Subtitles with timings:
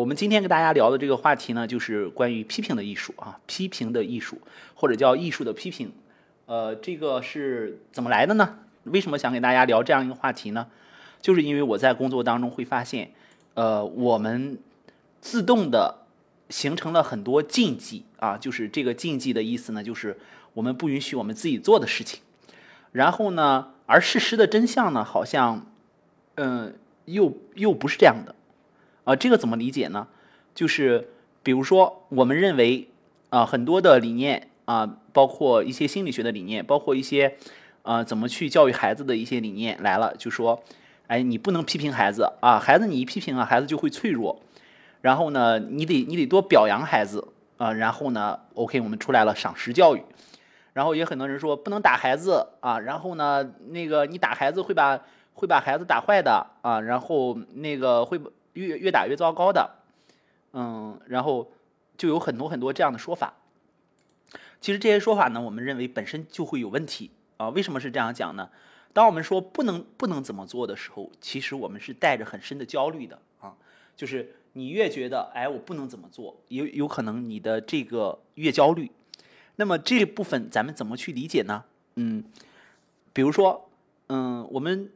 [0.00, 4.40] 我们今天跟大家聊的这个话题呢，就是关于批评的艺术啊，批评的艺术，
[4.74, 5.92] 或者叫艺术的批评。
[6.46, 8.60] 呃，这个是怎么来的呢？
[8.84, 10.66] 为什么想给大家聊这样一个话题呢？
[11.20, 13.10] 就是因为我在工作当中会发现，
[13.52, 14.58] 呃，我们
[15.20, 16.06] 自动的
[16.48, 20.18] 形成了很多禁忌啊，就是这个禁忌的意思呢，就是
[20.54, 22.22] 我们不允许我们自己做的事情。
[22.92, 25.66] 然后呢，而事实的真相呢，好像，
[26.36, 26.74] 嗯，
[27.04, 28.34] 又又不是这样的。
[29.04, 30.06] 啊，这个怎么理解呢？
[30.54, 31.08] 就是
[31.42, 32.88] 比如说，我们认为
[33.30, 37.36] 啊，很多的理念啊，包括一些心理学的理念，包括一些
[37.82, 40.62] 啊，怎么去教育孩子的一些理念来了，就说，
[41.06, 44.40] 哎，你不能批评孩子啊，孩子你一批评啊，孩子就会脆弱。
[45.00, 47.72] 然后呢，你得你得多表扬孩子啊。
[47.72, 50.02] 然后呢，OK，我们出来了赏识教育。
[50.74, 52.78] 然后也很多人说不能打孩子啊。
[52.78, 55.00] 然后呢，那个你打孩子会把
[55.32, 56.80] 会把孩子打坏的啊。
[56.80, 58.20] 然后那个会。
[58.54, 59.70] 越越打越糟糕的，
[60.52, 61.50] 嗯，然后
[61.96, 63.34] 就有很多很多这样的说法。
[64.60, 67.48] 其实这些说法呢，我们认为本身就会有问题啊。
[67.48, 68.48] 为什么是这样讲呢？
[68.92, 73.54] 当我们说不能不能怎么做的时候，其实我们是带着很深的焦虑的啊。
[73.96, 78.90] 就是你越觉得哎我不能怎么做，有有可能你的这个越焦虑。
[79.56, 81.64] 那么这部分咱们怎么去理解呢？
[81.96, 82.22] 嗯，
[83.12, 83.68] 比如说，
[84.08, 84.90] 嗯，我们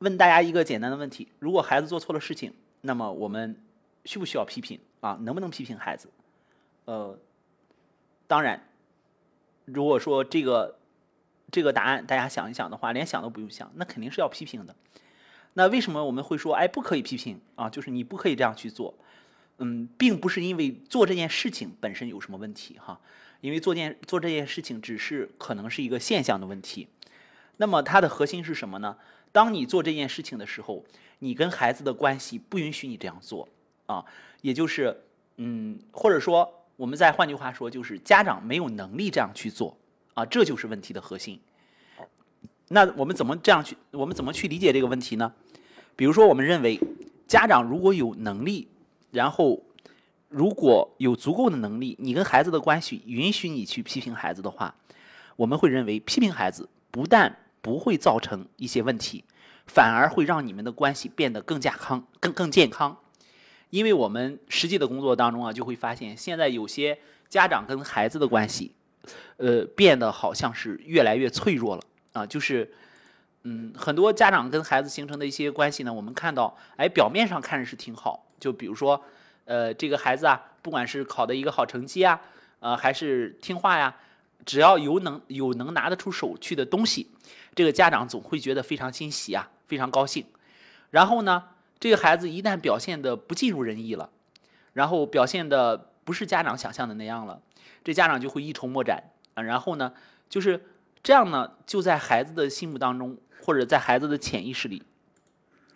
[0.00, 2.52] 问大家一个简单的问题：如果孩子做错了事情。
[2.86, 3.60] 那么我们
[4.04, 5.18] 需不需要批评啊？
[5.20, 6.08] 能不能批评孩子？
[6.84, 7.18] 呃，
[8.28, 8.68] 当然，
[9.64, 10.78] 如果说这个
[11.50, 14.74] 这个答案大家想一想的话，连想都不用想，那肯定是要批评的。
[15.54, 17.68] 那为什么我们会说哎不可以批评啊？
[17.68, 18.94] 就是你不可以这样去做。
[19.58, 23.00] 嗯，并不是因为做这件事情本身有什么问题哈，
[23.40, 26.86] 因为做件做这件事情只是可能是一个现象的问题。
[27.56, 28.96] 那么它的核心是什么呢？
[29.36, 30.82] 当你做这件事情的时候。
[31.20, 33.48] 你跟孩子的关系不允许你这样做
[33.86, 34.04] 啊，
[34.42, 34.94] 也就是，
[35.38, 39.74] 嗯，或者说，我们再换句话说，就是家长没有能力这样去做
[40.12, 41.40] 啊，这就是问题的核心。
[42.68, 43.74] 那我们怎么这样去？
[43.92, 45.32] 我们怎么去理解这个问题呢？
[45.96, 46.78] 比如说，我们认为
[47.26, 48.68] 家长如果有能力，
[49.10, 49.62] 然后
[50.28, 54.74] 如果有足够的能力，你跟孩子的关系允许你去批评孩子的话，
[55.36, 57.34] 我们会认为批评孩子不但
[57.66, 59.24] 不会造成一些问题。
[59.66, 62.96] 反而会让你们的关系变得更加康、更更健康，
[63.70, 66.96] 因为我们实际的工作当中啊，就会发现现在有些
[67.28, 68.76] 家长跟孩子的关系，
[69.38, 71.82] 呃，变得好像是越来越脆弱了
[72.12, 72.24] 啊。
[72.24, 72.72] 就是，
[73.42, 79.02] 嗯，很多家长跟孩子形成的一些关系呢，我们看到，哎，表面上看着是挺好，就比如说，
[79.46, 82.20] 呃，这个孩子啊，不管是考的一个好成绩啊，
[82.60, 83.96] 呃，还是听话呀，
[84.44, 87.10] 只要有能有能拿得出手去的东西，
[87.56, 89.50] 这个家长总会觉得非常欣喜啊。
[89.66, 90.24] 非常高兴，
[90.90, 91.42] 然后呢，
[91.80, 94.08] 这个孩子一旦表现的不尽如人意了，
[94.74, 97.42] 然后表现的不是家长想象的那样了，
[97.82, 99.02] 这家长就会一筹莫展
[99.34, 99.42] 啊。
[99.42, 99.92] 然后呢，
[100.28, 100.64] 就是
[101.02, 104.84] 这样呢，就在孩子的心目当中，或者在孩子的潜意识里，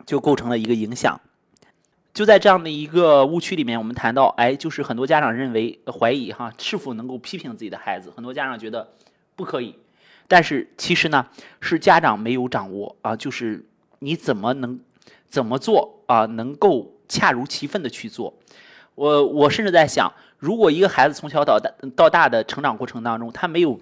[0.07, 1.21] 就构成了一个影响。
[2.15, 8.13] 就在这样的一个误区里面，我们谈到，哎，就是很多家长认为怀疑哈，是否能够批评自己的孩子？
[8.15, 8.93] 很多家长觉得
[9.35, 9.77] 不可以，
[10.31, 11.27] 但是其实呢，
[11.61, 13.67] 是家长没有掌握啊，就是。
[14.03, 14.81] 你怎么能
[15.29, 16.25] 怎么做啊？
[16.25, 18.33] 能够恰如其分的去做。
[18.95, 23.79] 我我甚至在想，如果一个孩子从小到大到大的成长过程当中，他没有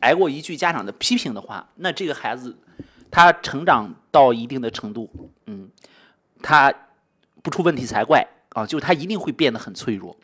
[0.00, 2.54] 挨过一句家长的批评的话，那这个孩子
[3.10, 5.08] 他成长到一定的程度，
[5.46, 5.70] 嗯，
[6.42, 6.70] 他
[7.42, 8.66] 不出问题才怪啊！
[8.66, 10.14] 就他一定会变得很脆弱。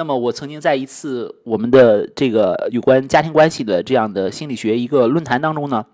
[0.00, 5.84] 那么我曾经在一次我们的这个有关家庭关系的这样的心理学一个论坛当中呢。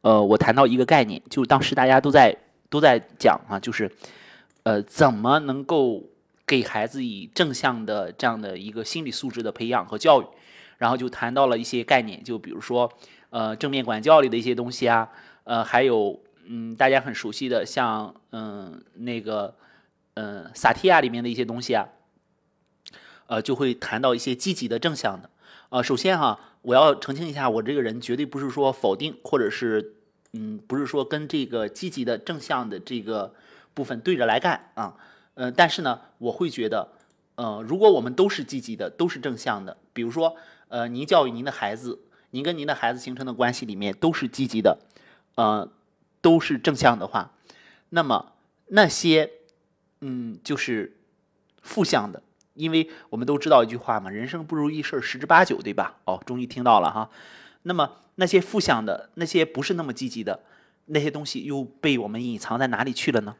[0.00, 2.34] 呃，我谈到一个概念，就当时大家都在
[2.70, 3.90] 都在讲啊，就是，
[4.62, 6.02] 呃，怎么能够
[6.46, 10.26] 给孩子以正向的这样的一个心理素质的培养和教育，
[10.78, 12.90] 然后就谈到了一些概念，就比如说，
[13.28, 15.06] 呃，正面管教里的一些东西啊，
[15.44, 19.54] 呃，还有嗯，大家很熟悉的像嗯那个
[20.14, 21.86] 嗯萨提亚里面的一些东西啊，
[23.26, 25.30] 呃，就会谈到一些积极的正向的。
[25.70, 29.94] 呃，首先哈，我要澄清一下，我这个人绝对不是说否定，或者是，
[30.32, 33.34] 嗯，不是说跟这个积极的正向的这个
[33.72, 34.94] 部分对着来干啊，
[35.34, 36.92] 呃，但是呢，我会觉得，
[37.34, 40.36] 呃，如果我们都是积极的，都是正向的，比如说，
[40.68, 41.98] 呃，您教育您的孩子，
[42.30, 44.78] 您跟您的孩子形成的关系里面都是积极的，
[45.34, 45.68] 呃，
[46.20, 47.32] 都是正向的话，
[47.88, 48.32] 那么
[48.68, 49.30] 那些，
[50.00, 50.96] 嗯，就是
[51.62, 52.22] 负向的。
[52.54, 55.96] 因为我们都知道一句话嘛，人生不如意事十之八九，对吧？
[56.04, 57.10] 哦，终于听到了哈。
[57.62, 60.40] 那么那些负向的、那些不是那么积极的
[60.86, 63.36] 那些东西，又被我们隐藏在哪里去了呢？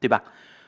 [0.00, 0.24] 对吧？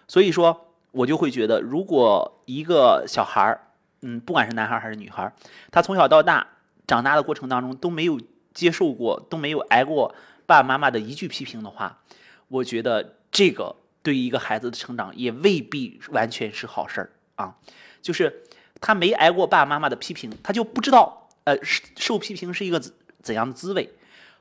[0.06, 3.60] 所以说，我就会觉得，如果一个小孩儿，
[4.02, 5.32] 嗯，不管是男孩还是女孩，
[5.72, 6.46] 他从小到大
[6.86, 8.20] 长大的过程当中都没有
[8.52, 10.14] 接受过，都没有挨过
[10.46, 11.98] 爸爸妈妈的一句批评的话，
[12.46, 17.56] 我觉得这个对于一个孩子的成长也未必完全是好事儿啊。
[18.02, 18.42] 就是
[18.80, 22.92] 他没挨过爸爸妈妈的批评，他就不知道，呃，受批评是一个怎
[23.22, 23.90] 怎样的滋味。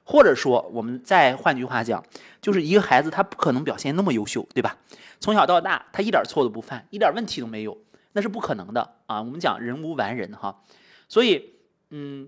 [0.05, 2.03] 或者说，我们再换句话讲，
[2.41, 4.77] 就是一个孩子他不可能表现那么优秀，对吧？
[5.21, 7.77] 从小到大他一点错都不犯，一点问题都没有，
[8.11, 9.21] 那是不可能的啊。
[9.21, 10.61] 我们讲人无完人哈，
[11.07, 11.53] 所以，
[11.91, 12.27] 嗯，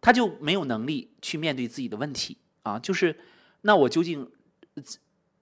[0.00, 2.78] 他就没有能力去面对自己的问题啊。
[2.78, 3.14] 就是
[3.60, 4.26] 那我究竟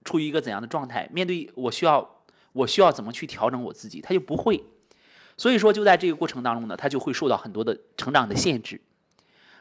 [0.03, 1.07] 处于一个怎样的状态？
[1.13, 2.18] 面对我需要
[2.53, 4.01] 我需要怎么去调整我自己？
[4.01, 4.63] 他就不会。
[5.37, 8.81] 所以说，就在这个过程当中呢，他就会受到很多的成长的限制，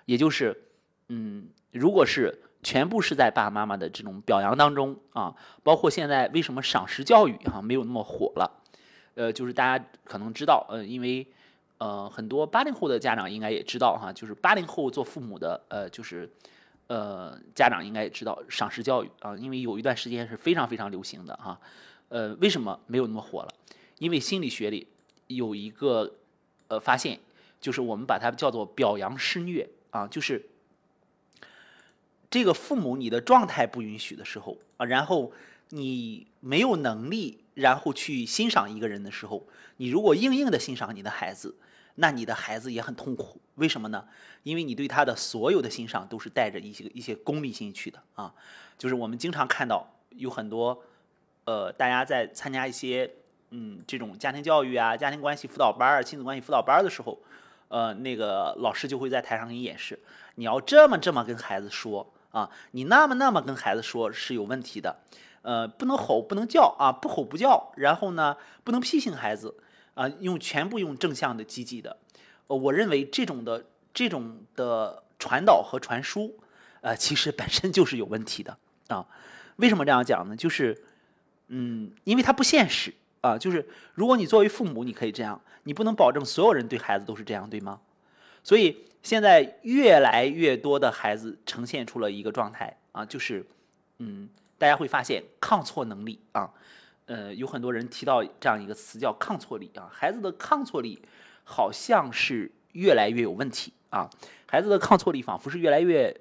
[0.06, 0.64] 也就是，
[1.08, 5.32] 嗯，如果是全部是在爸爸妈妈的这种表扬当中啊，
[5.62, 8.50] 包括现在为什么赏识教育哈没有那么火了，
[9.14, 11.24] 呃，就是大家可能知道，呃，因为
[11.78, 16.28] 呃很多八零后的家长应该也知道哈，就是八零后做父母的，呃，就是
[16.88, 21.60] 呃家长应该也知道赏识教育啊，因为有一段时间是非常非常流行的哈，
[22.08, 23.48] 呃，为什么没有那么火了？
[23.98, 24.86] 因为心理学里。
[25.30, 26.10] 有一个
[26.68, 27.20] 呃发现，
[27.60, 30.48] 就是我们把它叫做表扬施虐啊，就是
[32.30, 35.30] 这个父母你的状态不允许的时候啊，然后
[35.68, 39.46] 你没有能力，然后去欣赏一个人的时候，
[39.76, 41.54] 你如果硬硬的欣赏你的孩子，
[41.96, 43.38] 那你的孩子也很痛苦。
[43.56, 44.08] 为什么呢？
[44.44, 48.34] 因为你对他的所有的欣赏都是带着一些一些功利心去的啊，
[48.78, 50.82] 就是我们经常看到有很多
[51.48, 53.10] 呃大家在参加一些。
[53.50, 57.18] 嗯，这种家庭教育啊、家庭关系辅导班儿、亲子关系辅导班的时候，
[57.68, 59.98] 呃，那个老师就会在台上给你演示，
[60.34, 64.94] 你要这么这么跟孩子说啊，你那么那么跟孩子说是有问题的，
[65.40, 69.56] 呃，不能吼，不能叫啊，不吼不叫，然后呢，不能批评孩子
[69.94, 71.96] 啊，用全部用正向的、积极的。
[72.48, 76.38] 我认为这种的这种的传导和传输，
[76.82, 78.58] 呃，其实本身就是有问题的
[78.88, 79.06] 啊。
[79.56, 80.36] 为什么这样讲呢？
[80.36, 80.84] 就是，
[81.48, 82.94] 嗯，因为它不现实。
[83.20, 87.80] 啊，就是如果你作为父母，你可以这样，你不能保证所有人对孩子都是这样，对吗？
[88.44, 93.44] 所以现在越来越多的孩子呈现出了一个状态啊，就是，
[93.98, 96.48] 嗯，大家会发现抗挫能力啊，
[97.06, 101.02] 呃，有很多人提到这样一个词叫抗挫力啊，孩子的抗挫力
[101.42, 104.08] 好像是越来越有问题啊，
[104.46, 106.16] 孩子的抗挫力仿佛是越来越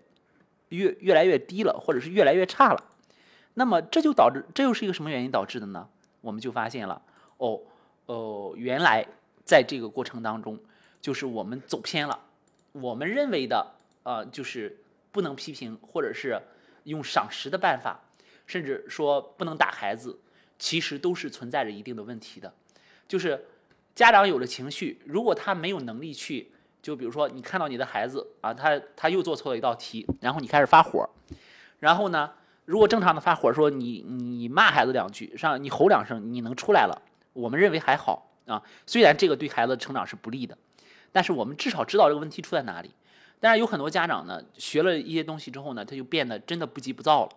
[0.70, 2.84] 越越来越低了，或者是越来越差了。
[3.60, 5.90] 那么这就导致，这又是一个什么原因导致的呢？
[6.22, 7.02] 我们就发现了，
[7.38, 7.60] 哦，
[8.06, 9.04] 哦，原来
[9.44, 10.60] 在这个过程当中，
[11.02, 12.20] 就是我们走偏了。
[12.74, 13.74] 我们认为的，
[14.04, 14.80] 呃，就是
[15.12, 16.40] 不能批评，或者是
[16.84, 18.00] 用赏识的办法，
[18.46, 20.20] 甚至说不能打孩子，
[20.60, 22.54] 其实都是存在着一定的问题的。
[23.08, 23.44] 就是
[23.96, 26.52] 家长有了情绪，如果他没有能力去，
[26.84, 31.10] 就比如说你看到你的孩子啊，他他又做错了一道题，然后你开始发火，
[31.80, 32.34] 然后呢？
[32.68, 38.62] 如果正常的发火，说你你骂孩子两句，上你吼两声，你能出来了，我们认为还好啊。
[38.86, 40.58] 虽然这个对孩子成长是不利的，
[41.14, 42.92] 但是我们至少知道这个问题出在哪里。
[43.40, 47.32] 但是有很多家长呢，学了一些东西之后呢，他就变得真的不急不躁了，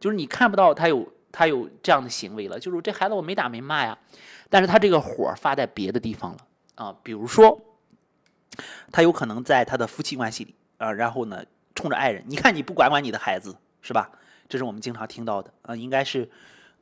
[0.00, 3.96] 就是你看不到他有他有这样的行为了，就是这孩子我没打没骂呀，
[4.50, 6.38] 但是他这个火发在别的地方了
[6.74, 7.56] 啊，比如说
[8.90, 11.44] 他有可能在他的夫妻关系里啊，然后呢
[11.76, 14.10] 冲着爱人，你看你不管管你的孩子是吧？
[14.52, 16.28] 这是我们经常听到的啊，应该是，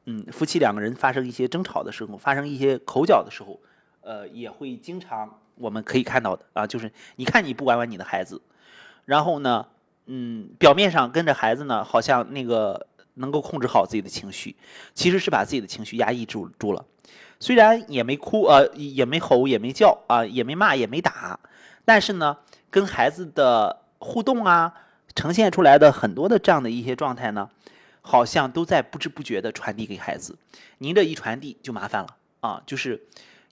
[0.06, 3.60] 嗯，夫妻两个人发生一些争吵的时候，发生一些口角的时候，
[4.00, 8.42] 呃，也会经常我们可以看到的啊，就是你看你不管管你的孩子，
[9.04, 9.64] 然后呢，
[10.06, 14.56] 嗯，表面上跟着孩子呢，好像那个能够控制好自己的情绪，
[14.92, 16.84] 其实是把自己的情绪压抑住住了，
[17.38, 21.38] 虽然也没哭，呃，也没吼，也没叫啊，也没骂，也没打，
[21.84, 22.36] 但是呢，
[22.68, 24.74] 跟孩子的互动啊。
[25.12, 27.50] 呈现出来的很多的这样的一些状态呢，
[28.10, 30.36] 好像都在不知不觉的传递给孩子。
[30.78, 33.00] 您这一传递就麻烦了啊，就是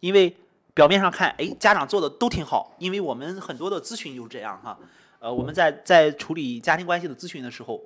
[0.00, 0.36] 因为
[0.74, 2.74] 表面上看，哎，家长做的都挺好。
[2.80, 4.76] 因为我们很多的咨询就是这样哈，
[5.20, 7.80] 呃，我们在在处理家庭关系的咨询的时候，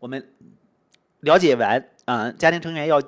[0.00, 0.30] 我们
[1.20, 3.02] 了解完啊家庭成员要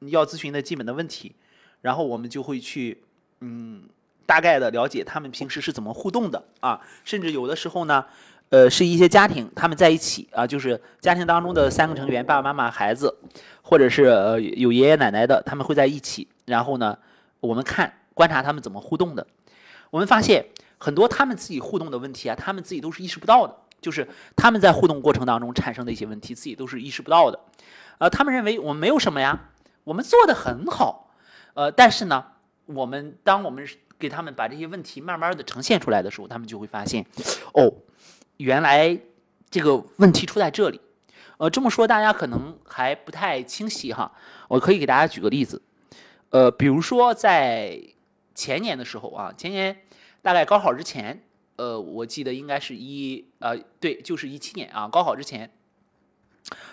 [0.00, 1.36] 要咨询的基本的问题，
[1.80, 3.04] 然后我们就会去
[3.40, 3.88] 嗯
[4.26, 8.06] 大概的了解他们平时是怎么互动的啊，甚至有的时候呢。
[8.50, 13.16] 呃，是一些家庭他们在一起啊，就是家庭当中的三个成员，爸爸妈妈、孩子，
[13.62, 16.28] 或者是呃有爷爷奶奶的，他们会在一起。
[16.44, 16.96] 然后呢，
[17.40, 19.26] 我们看观察他们怎么互动的。
[19.90, 20.46] 我们发现
[20.78, 27.40] 很多他们自己互动的问题啊，他们自己都是意识不到的，就是他们在互动过程当中产生的一些问题，自己都是意识不到的。
[27.98, 29.50] 呃，他们认为我们没有什么呀，
[29.84, 31.10] 我们做的很好。
[31.54, 32.24] 呃，但是呢，
[32.66, 33.66] 我们当我们
[33.98, 37.06] 给他们把这些问题慢慢的呈现出来的时候，他们就会发现，
[37.52, 37.72] 哦，
[38.36, 38.98] 原来
[39.50, 40.80] 这个问题出在这里。
[41.38, 44.12] 呃，这么说大家可能还不太清晰哈。
[44.48, 45.60] 我可以给大家举个例子，
[46.30, 47.80] 呃，比如说在
[48.34, 49.76] 前年的时候啊，前年
[50.22, 51.24] 大概高考之前，
[51.56, 55.50] 呃，我记得应该是一呃，对，就是一七年啊，高考之前，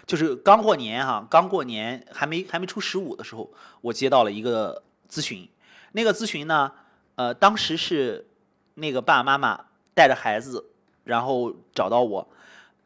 [0.05, 3.51] 就是刚过年哈，刚过年还没还没出十五的时候，
[3.81, 5.49] 我接到了一个咨询，
[5.93, 6.71] 那个咨询呢，
[7.15, 8.27] 呃，当时是
[8.75, 9.65] 那个爸爸妈妈
[9.95, 10.70] 带着孩子，
[11.03, 12.27] 然后找到我。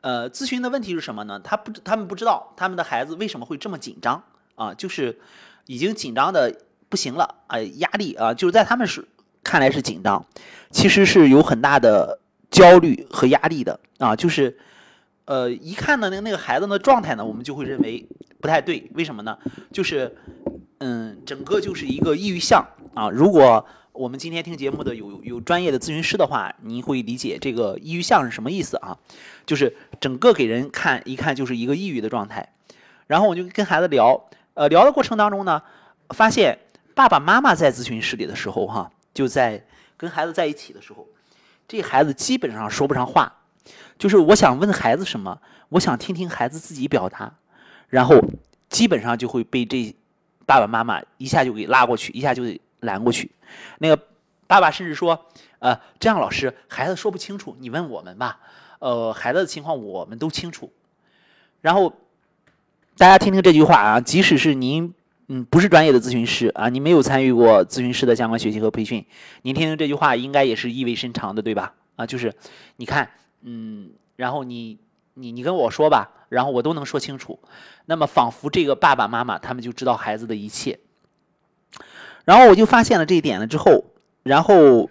[0.01, 1.39] 呃，咨询的问题是什么呢？
[1.43, 4.21] 他不，他们不知道他们的孩子为什么会这么紧张
[4.53, 5.19] 啊，就是
[5.65, 6.55] 已经紧张的
[6.89, 9.03] 不行了啊，压力啊，就是在他们是
[9.43, 10.23] 看来是紧张，
[10.69, 12.19] 其实是有很大的
[12.51, 14.55] 焦虑和压力的啊，就是
[15.25, 18.07] 呃，一看呢那那个孩子的状态呢，我们就会认为
[18.39, 19.35] 不太对，为什么呢？
[19.73, 20.15] 就是
[20.77, 23.65] 嗯，整个就是一个抑郁象啊，如果。
[23.95, 28.97] 我们今天听节目的有有专业的咨询师的话，您会理解这个抑郁像是什么意思啊？
[29.45, 32.53] 就是整个给人看一看就是一个抑郁的状态。
[33.07, 34.21] 然后我就跟孩子聊，
[34.53, 35.61] 呃，聊的过程当中呢，
[36.09, 36.57] 发现
[36.93, 39.63] 爸爸妈妈在咨询室里的时候，哈，就在
[39.95, 41.07] 跟孩子在一起的时候，
[41.67, 43.31] 这孩子基本上说不上话。
[43.97, 47.33] 就是我想问孩子什么，我想听听孩子自己表达，
[47.87, 48.19] 然后
[48.67, 49.95] 基本上就会被这
[50.45, 53.31] 爸爸妈妈一下就给拉过去，一下就给拦过去。
[53.79, 53.99] 那个
[54.47, 55.25] 爸爸甚至说
[55.59, 58.39] ：“呃，这样老师，孩子说不清楚，你问我们吧。
[58.79, 60.71] 呃，孩子的情况我们都清楚。
[61.61, 61.91] 然后
[62.97, 64.93] 大家听听这句话啊，即使是您
[65.27, 69.03] 嗯不是专业的咨询师啊，您没有参与过咨询师的相关学习和培训，
[69.41, 71.73] 您听听这句话应该也是意味深长的，对吧？
[71.95, 72.31] 啊，就是
[72.75, 73.09] 你看，
[73.41, 74.77] 嗯，然后你
[75.15, 77.39] 你你跟我说吧，然后我都能说清楚。
[77.85, 80.77] 那么仿佛这个爸爸妈妈他们就知道孩子的一切。”
[82.25, 83.83] 然后我就发现了这一点了之后，
[84.23, 84.89] 然后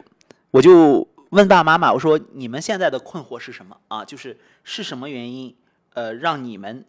[0.52, 4.04] 我就问爸爸妈妈，我说你们现在的困惑是什么啊？
[4.04, 5.54] 就是是什么原因，
[5.94, 6.84] 呃，让你们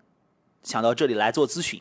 [0.61, 1.79] 想到这里来做咨询？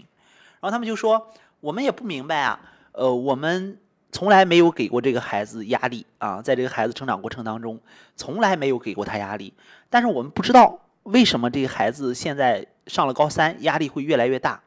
[0.61, 1.30] 然后他们就说，
[1.61, 2.59] 我们也不明白啊，
[2.92, 3.78] 呃，我们
[4.11, 7.78] 从来没有给过这个孩子压力啊，在这个孩子成长过程当中，
[8.16, 9.52] 从来没有给过他压力，
[9.90, 14.62] 但是我们不知道为什么这个孩子现在上了高三，压力会越来越大，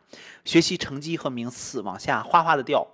[0.45, 2.85] 学习成绩和名次往下哗哗的掉。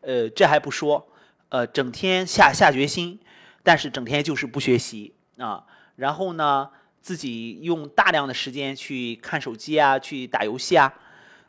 [0.00, 1.08] 呃，这还不说，
[1.48, 3.18] 呃，整天下下决心，
[3.62, 5.64] 但是整天就是不学习啊。
[5.96, 6.70] 然后呢，
[7.02, 10.94] 自己用大量的时间去看手机啊，去打游戏啊。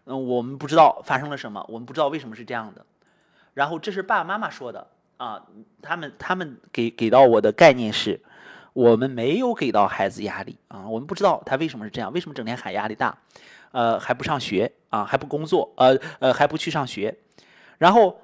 [0.06, 2.84] 嗯，我们不知道发生了什么，我们不知道为什么是这样的。
[3.54, 4.88] 然后这是爸爸妈妈说的
[5.18, 5.46] 啊，
[5.82, 8.20] 他们他们给给到我的概念是，
[8.74, 13.16] 我们没有给到孩子压力啊，我们不知道他为什么是这样，为什么整天喊压力大，
[13.72, 17.16] 呃，还不上学啊，还不工作，呃呃，还不去上学，
[17.78, 18.20] 然后。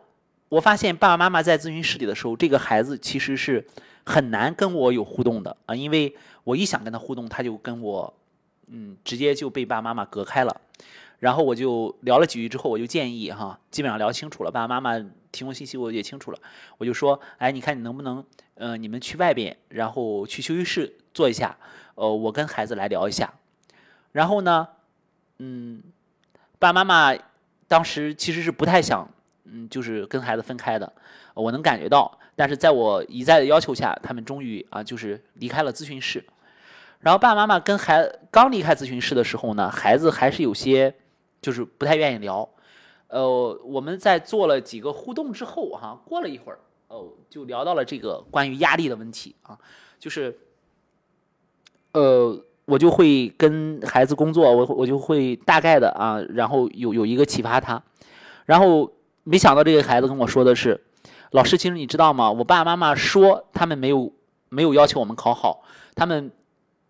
[0.55, 3.67] 我发现爸爸妈妈在咨询室里的时候，这个孩子其实是
[4.05, 8.13] 很难跟我有互动的啊，因为我一想跟他互动，他就跟我，
[8.67, 10.61] 嗯，直接就被爸爸妈妈隔开了。
[11.19, 16.39] 然后我就聊了几句之后，我就建议哈，基本上聊清楚了，爸爸妈妈提供信息我也清楚了，
[16.77, 21.57] 我就说，哎，你看你能不能，呃，你们去外边，然后去休息室坐一下，
[21.95, 23.33] 呃，我跟孩子来聊一下。
[24.13, 24.69] 然后呢，
[25.39, 25.83] 嗯，
[26.59, 27.21] 爸爸妈妈
[27.67, 29.09] 当时其实是不太想。
[29.45, 30.91] 嗯，就是跟孩子分开的，
[31.33, 32.19] 我能感觉到。
[32.37, 36.21] 但是在我一再的要求下，他们终于啊，就是离开了咨询室。
[36.99, 40.93] 然后爸爸妈妈跟孩刚离开咨询室的时候呢，孩子还是有些
[41.41, 42.49] 就是不太愿意聊。
[43.07, 46.59] 呃，我们在做了几个互动之后，哈，过了一会儿，
[46.89, 49.57] 哦，就聊到了这个关于压力的问题啊，
[49.97, 50.37] 就是，
[51.93, 57.81] 呃，我就会跟孩子工作，我我就会大概的啊，然后有有一个启发他，
[58.45, 58.91] 然后。
[59.25, 60.79] 没想到这个孩子跟我说的是，
[61.31, 62.31] 老师，其实你知道吗？
[62.31, 64.13] 我爸爸妈妈说他们没有
[64.49, 65.63] 没有要求我们考好，
[65.95, 66.31] 他们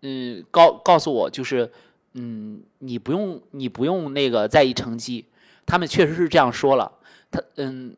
[0.02, 1.72] 嗯告告诉我就是，
[2.12, 5.24] 嗯你不用你不用那个在意成绩，
[5.64, 6.92] 他们确实是这样说了。
[7.30, 7.96] 他嗯，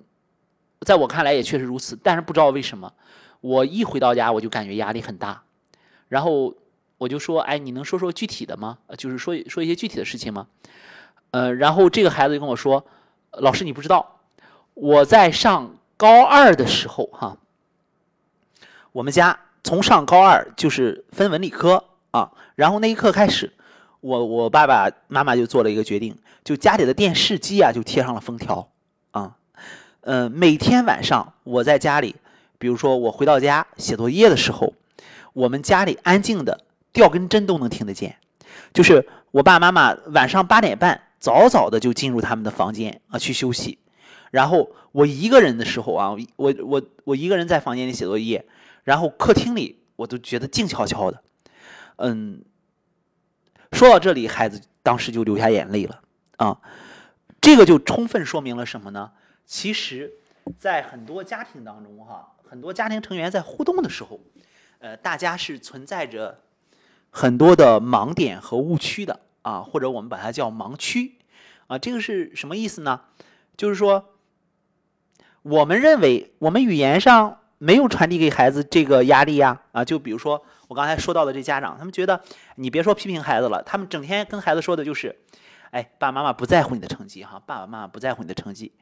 [0.83, 2.93] 在我看来也确实如此，但是不知道为什么，
[3.41, 5.43] 我一回到家我就感觉压力很大，
[6.07, 6.55] 然后
[6.97, 8.79] 我就说，哎，你能说说具体的吗？
[8.97, 10.47] 就是说说一些具体的事情吗？
[11.33, 12.87] 呃，然后这个孩子就跟我说，
[13.33, 14.18] 老师你不知道。
[14.81, 17.37] 我在上高二的时候，哈，
[18.93, 21.83] 我们家从上高二就是分文理科
[22.13, 23.53] 啊，然后那一刻开始，
[24.01, 28.69] 我我爸爸妈妈就做了一个决定，就家里的电视机啊就贴上了封条
[29.11, 29.35] 啊，
[30.03, 32.15] 呃，每天晚上我在家里，
[32.57, 34.73] 比如说我回到家写作业的时候，
[35.33, 36.61] 我们家里安静的
[36.93, 38.17] 掉根针都能听得见，
[38.73, 43.77] 就是我爸爸妈妈晚上八点半早早的就进入他们的房间啊去休息。
[44.31, 48.45] 然后我一个人的时候啊，我我我一个人在房间里写作业，
[48.85, 51.23] 然后客厅里我都觉得静悄悄的。
[51.97, 52.43] 嗯，
[53.73, 56.01] 说到这里，孩子当时就流下眼泪了
[56.37, 56.61] 啊。
[57.41, 59.13] 这个就充分说明了什么呢？
[59.47, 60.13] 其实，
[60.59, 64.21] 在很多家庭当中，哈，很多家庭成员在互动的时候，
[64.81, 66.43] 呃，大家是存在着
[67.11, 71.15] 很多的盲点和误区的啊，或者我们把它叫盲区
[71.69, 71.79] 啊。
[71.79, 73.01] 这个是什么意思呢？
[73.57, 74.15] 就是说，
[75.43, 79.85] 我们认为我们语言上没有传递给孩子这个压力呀啊。
[79.85, 82.23] 就比如说我刚才说到的这家长，他们觉得
[82.57, 85.19] 你别说批评孩子了，他们整天跟孩子说的就是。
[85.71, 88.73] 哎，爸爸妈妈不在乎你的成绩哈，爸爸妈妈不在乎你的成绩。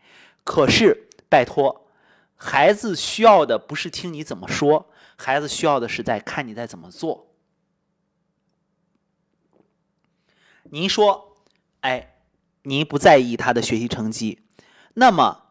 [0.44, 1.88] 可是，拜托，
[2.36, 7.26] 孩子需要的不是听你怎么说，孩子需要的是在看你在怎么做。
[10.70, 11.36] 您说，
[11.80, 12.14] 哎，
[12.62, 14.42] 您不在意他的学习成绩，
[14.94, 15.45] 那么，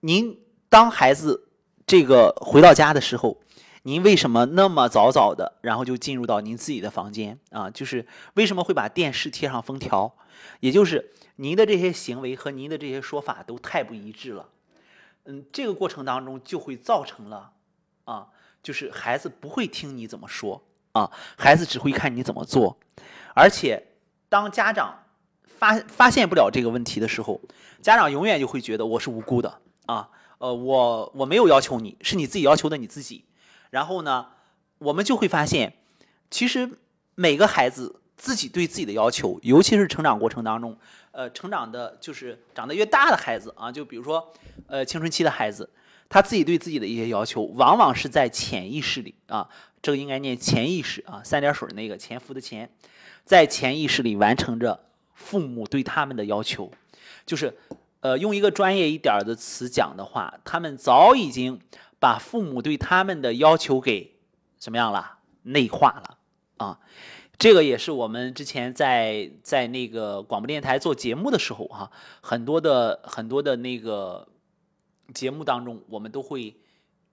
[0.00, 1.48] 您当孩子
[1.86, 3.40] 这个回到家的时候。
[3.84, 7.70] 您为什么那么早早的，然后就进入到您自己的房间啊？
[7.70, 10.14] 就是为什么会把电视贴上封条？
[10.60, 14.46] 也就是您的这些行为和您的这些说法都太不一致了。
[15.24, 17.52] 嗯，这个过程当中就会造成了
[18.04, 18.26] 啊，
[18.62, 20.62] 就是孩子不会听你怎么说
[20.92, 22.76] 啊，孩子只会看你怎么做。
[23.32, 23.82] 而且
[24.28, 25.02] 当家长
[25.46, 27.40] 发发现不了这个问题的时候，
[27.80, 30.08] 家长永远就会觉得我是无辜的啊。
[30.38, 33.24] 呃，我我没有要求你，是你自己要求的你自己。
[33.70, 34.28] 然后呢，
[34.78, 35.74] 我们就会发现，
[36.30, 36.78] 其实
[37.16, 40.78] 每个孩子自己对自己的要求，尤其是成长过程当中，
[41.10, 44.32] 呃，成长的就是长得越大的孩子啊，就比如说，
[44.68, 45.68] 呃，青春期的孩子，
[46.08, 49.48] 他自己对自己的一些要求，往往是在潜意识里啊，
[49.82, 52.70] 这个应该念潜意识啊，三点水那个潜伏的潜，
[53.24, 56.70] 在潜意识里完成着父母对他们的要求，
[57.26, 57.52] 就是，
[58.00, 61.60] 呃，用一个专业一点的词讲的话，他们早已经。
[62.00, 64.14] 把父母对他们的要求给
[64.56, 65.18] 怎么样了？
[65.42, 66.16] 内化了
[66.58, 66.78] 啊！
[67.36, 74.28] 这个也是我们之前在在那个广播电台做节目的时候哈，很多的很多的那个
[75.12, 76.54] 节目当中，我们都会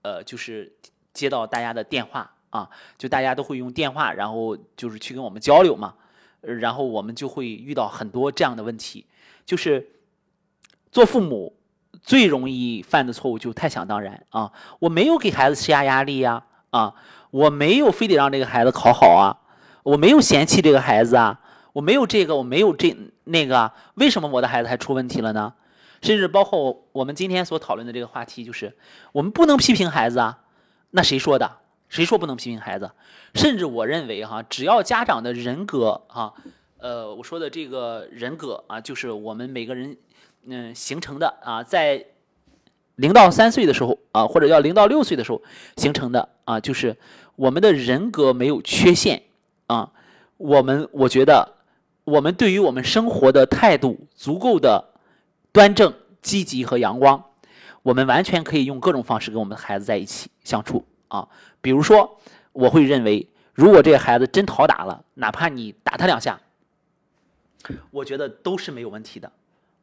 [0.02, 0.72] 呃，就是
[1.12, 5.96] 接到大家的电话啊，就大家都会用电话，然后就是去跟我们交流嘛，
[6.42, 9.04] 然后我们就会遇到很多这样的问题，
[9.44, 9.84] 就是
[10.96, 11.52] 做父母。
[12.02, 14.52] 最容易犯的错误就太想当然啊！
[14.78, 16.94] 我没有给孩子施加压力呀，啊，
[17.32, 19.34] 我没有非得让这个孩子考好啊，
[19.82, 21.40] 我没有嫌弃这个孩子啊，
[21.72, 25.52] 我没有这个，我没有这那个，为什么我的孩子还出问题了呢？
[26.00, 28.76] 甚至包括我们今天所讨论的这个话题，就是
[29.10, 30.38] 我们不能批评孩子啊。
[30.92, 31.50] 那谁说的？
[31.88, 32.88] 谁说不能批评孩子？
[33.34, 36.32] 甚至我认为哈，只要家长的人格哈，
[36.78, 39.96] 呃，我说的这个人格啊，就是我们每个人。
[40.48, 42.06] 嗯，形成的啊，在
[42.94, 45.42] 零到三岁的时候啊，或者叫零到六岁的时候
[45.76, 46.96] 形成的啊，就是
[47.34, 49.22] 我们的人格没有缺陷
[49.66, 49.92] 啊。
[50.36, 51.56] 我们我觉得，
[52.04, 54.92] 我们对于我们生活的态度足够的
[55.50, 57.24] 端正、积极和阳光，
[57.82, 61.26] 我们完全可以用各种方式跟我们的孩子在一起相处啊。
[61.60, 62.20] 比如说，
[62.52, 66.38] 我会认为，如果这个孩子真讨打了，哪怕你打他两下，
[67.90, 69.32] 我觉得都是没有问题的。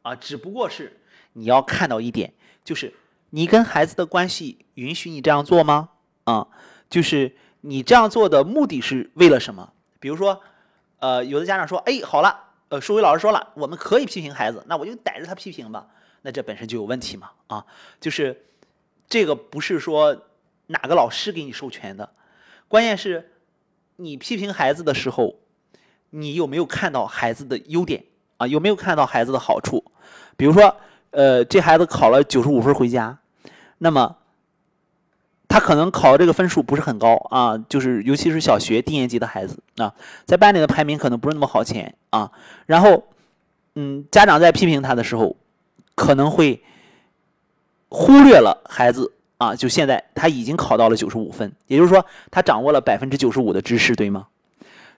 [0.04, 1.00] 啊，只不过是
[1.32, 2.92] 你要看到一点，就是
[3.30, 5.88] 你跟孩子的关系允许你这样做吗？
[6.24, 6.46] 啊，
[6.90, 9.72] 就是你这样做的目的是为了什么？
[9.98, 10.38] 比如说，
[10.98, 12.38] 呃，有的家长说，哎，好了，
[12.68, 15.88] 呃，数学老师说了，我们可以批评孩子，那我就逮着他批评吧。
[16.20, 17.30] 那这本身就有问题嘛？
[17.46, 17.64] 啊，
[17.98, 18.44] 就是
[19.08, 20.26] 这个不是说
[20.66, 22.12] 哪个老师给你授权的，
[22.68, 23.32] 关键是
[23.96, 25.36] 你批评孩子的时候，
[26.10, 28.04] 你有没有看到孩子的优点
[28.36, 28.46] 啊？
[28.46, 29.82] 有没有看到孩子的好处？
[30.36, 30.76] 比如说，
[31.10, 33.18] 呃，这孩子考了九十五分回家，
[33.78, 34.16] 那么
[35.46, 39.94] 他可能考这个分数不是很高啊，就是尤其是小学低年级的孩子啊，
[40.24, 42.32] 在班里的排名可能不是那么好前啊。
[42.66, 43.04] 然后，
[43.76, 45.36] 嗯，家长在批评他的时候，
[45.94, 46.60] 可能会
[47.88, 54.26] 忽略了孩子啊，就现在他已经考到了九十五分，也就是说他掌握了百分之九十五的知识，对吗？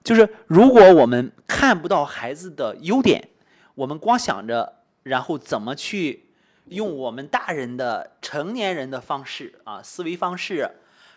[0.02, 3.28] 就是如果我们看不到孩子的优点，
[3.74, 4.72] 我们光想着。
[5.06, 6.24] 然后怎么去
[6.64, 10.68] 用我们大人的成年人的方式啊思维方式，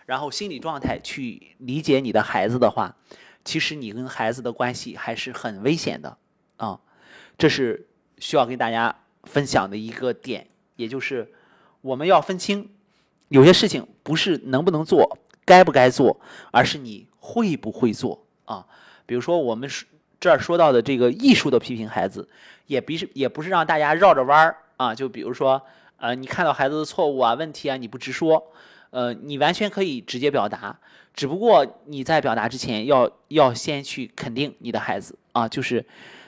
[0.06, 2.95] 然后心理状态去理解你的孩子的话，
[3.43, 6.15] 其实你跟孩子的关系还是很危险的
[6.58, 6.80] 啊。
[7.36, 7.88] 这是
[8.19, 11.34] 需要跟大家分享的一个点，也就是
[11.82, 12.69] 我们要分清，
[13.30, 16.21] 有些事情不是能不能做、该不该做，
[16.52, 18.67] 而是你会不会做啊。
[19.08, 19.67] 比如说我们
[20.19, 22.30] 这儿说到的这个艺术的批评孩子。
[22.69, 25.60] 也不是也不是让大家绕着弯儿啊，就比如说，
[25.97, 28.51] 呃，你看到孩子的错误啊、问题啊，你不直说，
[28.91, 30.77] 呃，你完全可以直接表达，
[31.15, 35.84] 只不过你在表达之前要要先去肯定你的孩子啊，就是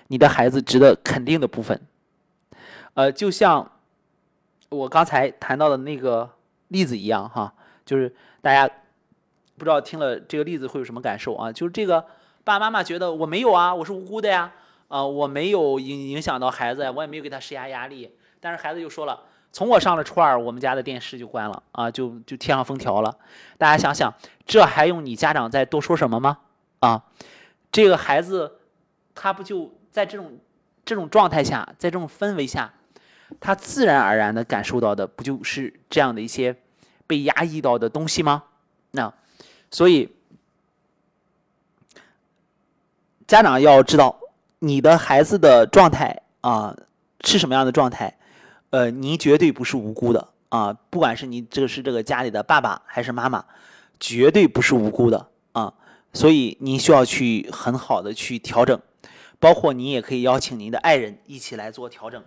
[0.08, 1.80] 你的孩子值得肯定的部分，
[2.96, 3.72] 呃，就像
[4.70, 6.28] 我刚才谈到的那个
[6.70, 7.54] 例子一样哈，
[7.86, 8.68] 就是大家
[9.60, 11.52] 不知道听了这个例子会有什么感受啊？
[11.52, 12.02] 就是这个
[12.44, 14.52] 爸爸妈妈觉得我没有啊，我是无辜的呀。
[14.92, 19.18] 啊，我没有影影响到孩子，我也没有给他施加压力，但是孩子就说了，
[19.50, 23.18] 从我上了初二，我们家的电视就关了啊，就就贴上封条了。
[23.58, 24.14] 大家想想，
[24.46, 26.40] 这还用你家长再多说什么吗？
[26.82, 27.06] 啊，
[27.72, 28.60] 这个孩子
[29.16, 30.38] 他不就在这种
[30.84, 32.74] 这种状态下，在这种氛围下，
[33.40, 36.54] 他自然而然的感受到的不就是这样的一些
[37.08, 38.44] 被压抑到的东西吗？
[38.92, 39.14] 那
[39.70, 40.14] 所以
[43.26, 44.18] 家长要知道。
[44.64, 46.78] 你的孩子的状态啊
[47.22, 48.16] 是什么样的状态？
[48.70, 50.72] 呃，您绝对不是无辜的啊！
[50.92, 53.44] 不管是你这个是这个家里的爸爸还是妈妈，
[54.00, 55.74] 绝对不是无辜的啊！
[56.14, 58.80] 所以您需要去很好的去调整，
[59.40, 62.24] 包括您也可以邀请您的爱人一起来做调整。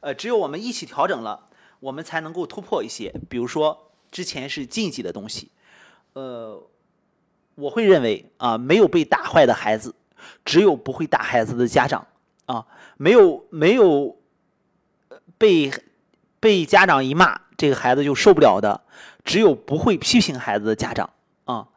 [0.00, 1.48] 呃，只有我们一起调整了，
[1.80, 5.50] 我们才能够突破一些，比如说之前是禁忌的东西。
[6.12, 6.62] 呃，
[7.54, 9.94] 我会认为啊，没有被打坏的孩子。
[10.44, 12.06] 只有不会打孩子的家长
[12.46, 14.16] 啊，没有没有
[15.38, 15.72] 被
[16.40, 18.80] 被家长一骂，这个孩子就受不了的。
[19.24, 21.08] 只有不会批评孩子的家长
[21.44, 21.68] 啊。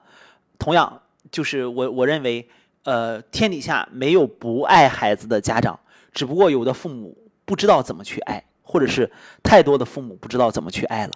[0.58, 2.50] 同样，就是我我认为，
[2.84, 5.80] 呃，天底下没有不爱孩子的家长，
[6.12, 9.12] 只不过有的父母不知道怎么去爱，或者是
[9.44, 11.12] 太多的父母不知道怎么去爱了。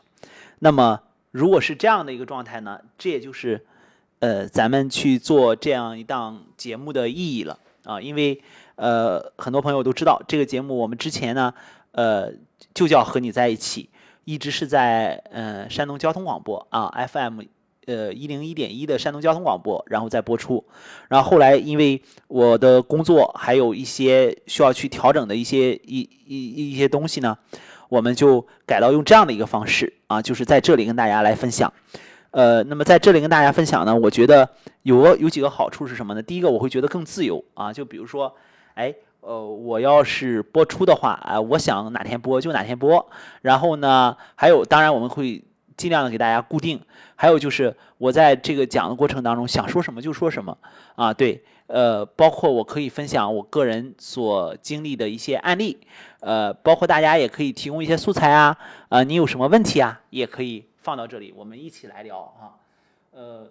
[0.59, 2.79] 那么，如果是这样的一个状态呢？
[2.97, 3.65] 这也就是。
[4.19, 8.41] 呃，咱们去做这样一档节目的意义了啊，因为
[8.75, 11.53] 呃，很多朋友都知道这个节目，我们之前呢，
[11.91, 12.31] 呃，
[12.73, 13.89] 就叫和你在一起，
[14.25, 17.41] 一直是在呃山东交通广播啊 FM
[17.85, 20.65] 呃一零一点一的山东交通广播，然后再播出，
[21.07, 27.37] 然后后来因为我的工作还有一些需要去调整的一些一一一些东西呢，
[27.87, 31.73] 我们就改到用这样的一个方式啊，就是在这里跟大家来分享。
[32.31, 34.47] 呃，那么在这里跟大家分享呢，我觉得
[34.83, 36.21] 有有几个好处是什么呢？
[36.21, 38.35] 第一个，我会觉得更自由啊，就比如说，
[38.75, 43.09] 哎，呃，我要是播出的话啊，我想哪天播就哪天播。
[43.41, 45.43] 然后呢，还有，当然我们会
[45.75, 46.79] 尽量的给大家固定。
[47.15, 50.55] 还有就是我在这个讲的过程当中，想说什么就说什么
[50.95, 55.79] 啊，对，呃，包括我可以分享我个人所经历的一些案例，
[56.19, 58.55] 呃，包括大家也可以提供一些素材啊，
[58.89, 60.68] 啊，你有什么问题啊，也可以。
[60.89, 62.57] 放到这里，我们一起来聊啊。
[63.11, 63.47] 呃，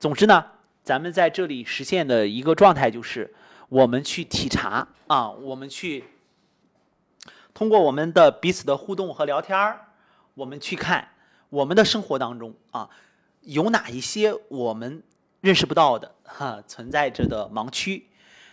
[0.00, 0.44] 总之呢，
[0.82, 3.32] 咱们在这里实现的一个状态就是，
[3.68, 6.02] 我们去体察啊，我们去
[7.54, 9.86] 通过我们的彼此的互动和聊天儿，
[10.34, 11.10] 我们去看
[11.48, 12.90] 我们的生活当中啊，
[13.42, 15.00] 有哪一些我们
[15.40, 18.08] 认识不到的哈存在着的盲区，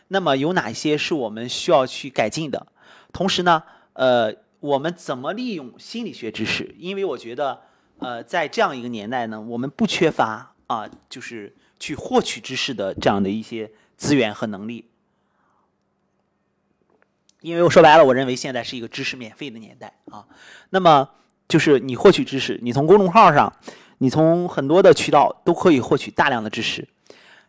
[0.09, 2.67] 那么有哪一些是我们需要去改进的？
[3.11, 6.75] 同时呢，呃，我们怎么利用心理学知识？
[6.77, 7.65] 因为我觉得。
[7.99, 14.85] 呃，在这样一个年代呢，我们不缺乏啊，就是去获取知识的这样的一些资源和能力。
[17.41, 20.27] 因为我说白了，我认为现在是一个知识免费的年代啊。
[20.69, 21.09] 那么，
[21.47, 23.51] 就是你获取知识，你从公众号上，
[23.97, 26.87] 你从很多的渠道都可以获取大量的知识。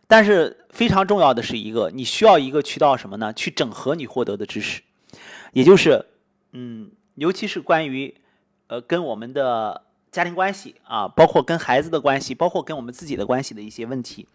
[0.07, 3.31] 但是非常重要的是一个，你需要一个渠道什么呢？
[3.33, 4.81] 去整合你获得的知识，
[5.53, 6.05] 也就是，
[6.53, 8.15] 嗯，尤其是关于
[8.65, 9.83] 呃跟我们的。
[10.11, 14.27] 家庭关系啊，包括跟孩子的关系，包括跟我们自己的关系的一些问题。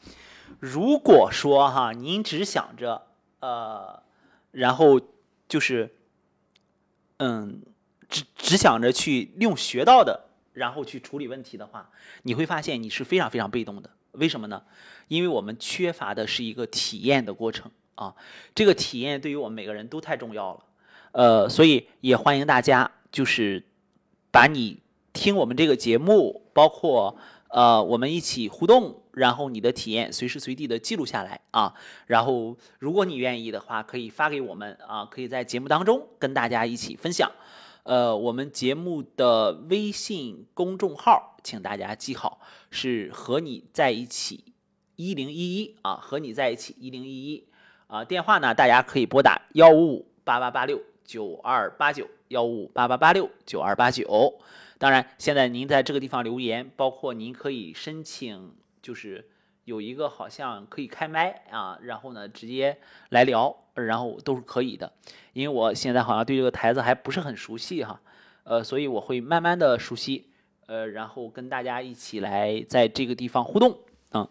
[0.61, 3.07] 如果说哈，您只想着
[3.41, 4.01] 呃，
[4.53, 5.01] 然后
[5.49, 5.93] 就是
[7.17, 7.61] 嗯，
[8.09, 11.91] 只只想着去利用学到的，然后去处理问题的话，
[12.23, 13.91] 你会发现你是非常非常被动的。
[14.13, 14.63] 为什么呢？
[15.09, 18.15] 因为我们缺乏的是一个体验的过程啊。
[18.55, 20.65] 这个体验对于我们每个人都太重要了。
[21.11, 23.65] 呃，所以也欢迎大家就是
[24.31, 24.84] 把你。
[25.15, 27.17] 听我们这个节目，包括
[27.49, 31.73] 呃，我们一起互动，然后你的体验随时随地的记录下来啊。
[32.09, 37.31] 然后，如果你愿意的话，可以发给我们啊，可以在节目当中跟大家一起分享。
[37.85, 44.53] 呃，我们节目的微信公众号，请大家记好，是和你在一起
[44.97, 47.47] 一零一一啊，和你在一起一零一一
[47.87, 48.05] 啊。
[48.05, 54.41] 电话呢，大家可以拨打幺五五八八八六九二八九幺五八八八六九二八九。
[54.79, 59.31] 当然，现在您在这个地方留言，包括您可以申请，就是
[59.65, 62.79] 有一个好像可以开麦啊，然后呢直接
[63.11, 64.93] 来聊，然后都是可以的。
[65.33, 68.01] 因为我现在好像对这个台子还不是很熟悉哈，
[68.43, 70.31] 呃，所以我会慢慢的熟悉，
[70.67, 73.79] 呃，然后跟大家一起来在这个地方互动
[74.11, 74.29] 啊，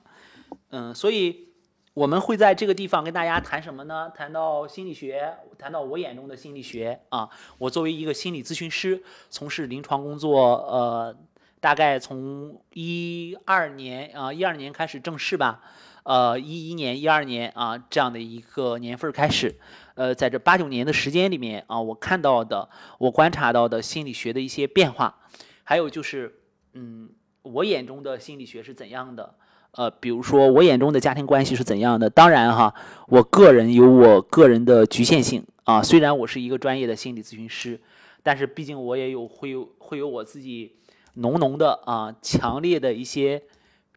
[0.69, 1.52] 嗯，所以
[1.93, 4.11] 我们会在这个地方跟大家谈什么呢？
[4.15, 7.29] 谈到心理学，谈到我眼中的心理学啊。
[7.57, 11.15] 我作为一个心理咨询师，从事临床工作，呃。
[11.59, 15.61] 大概从一二年啊，一二年开始正式吧，
[16.03, 19.57] 呃，一一年、一二年啊这样的一个年份开始，
[19.95, 25.17] 呃，在这八九年的时间里面啊，我看到的、我观察到的心理学的一些变化，
[25.63, 26.41] 还有就是，
[26.73, 27.09] 嗯，
[27.43, 29.35] 我眼中的心理学是怎样的？
[29.73, 32.09] 呃，比如说我眼中的家庭关系是怎样的？
[32.09, 32.73] 当然哈，
[33.07, 37.79] 我个人有我个人的局限性啊，虽然我是一个专业的心理咨询师，
[38.23, 40.75] 但是毕竟我也有会有会有我自己。
[41.15, 43.43] 浓浓的啊，强烈的一些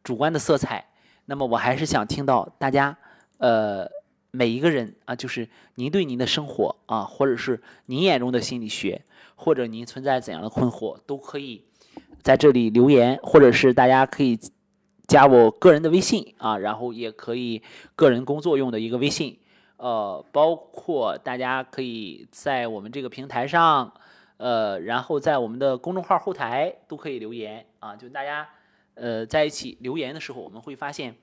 [0.05, 0.85] 主观的色彩。
[1.25, 2.95] 那么我还是想听到大家，
[3.39, 3.89] 呃，
[4.33, 9.01] 每一个人啊，就是您对您的生活啊，或者是您眼中的心理学，
[9.35, 11.65] 或者您存在怎样的困惑，都可以
[12.23, 14.39] 在这里留言，或者是大家可以
[15.07, 17.63] 加我个人的微信啊，然后也可以
[17.95, 19.39] 个人工作用的一个微信，
[19.77, 23.93] 呃，包括大家可以在我们这个平台上。
[24.39, 28.47] 呃，然后在我们的公众号后台都可以留言啊，就大家
[28.93, 31.17] 呃在一起留言的时候，我们会发现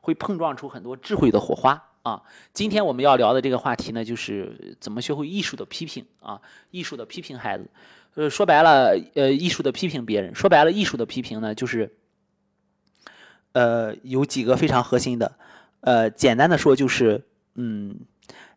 [0.00, 2.22] 会碰撞出很多智慧的火花啊。
[2.54, 7.68] 今天我们要聊的这个话题呢，就是怎么学会艺术的批评啊，艺术的批评孩子。
[8.14, 11.94] 呃，说白了，呃，艺术的批评别人，说白了，艺术的批评呢，就是
[13.56, 15.32] 呃有几个非常核心的，
[15.80, 17.96] 呃，简单的说就是，嗯，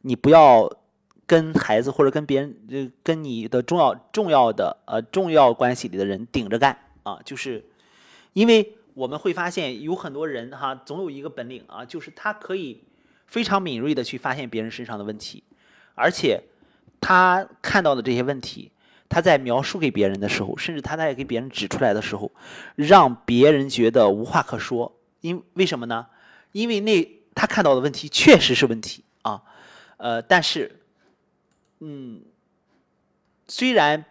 [0.02, 0.70] 你不要。
[1.30, 7.64] 跟孩子或者跟别人，跟你的重要重要的呃重要关系里的人顶着干啊，就是
[8.34, 12.84] 因为我们会发现有很多人哈，总有一个本领啊，就是他可以
[13.28, 15.44] 非常敏锐的去发现别人身上的问题，
[15.94, 16.42] 而且
[17.00, 18.72] 他看到的这些问题，
[19.10, 22.32] 他在描述给别人的时候，甚至他在给别人指出来的时候，
[22.76, 26.08] 让别人觉得无话可说，因为什么呢？
[26.52, 29.44] 因为那他看到的问题确实是问题啊，
[29.98, 30.78] 呃，但是。
[31.82, 32.22] 嗯，
[33.48, 34.04] 虽然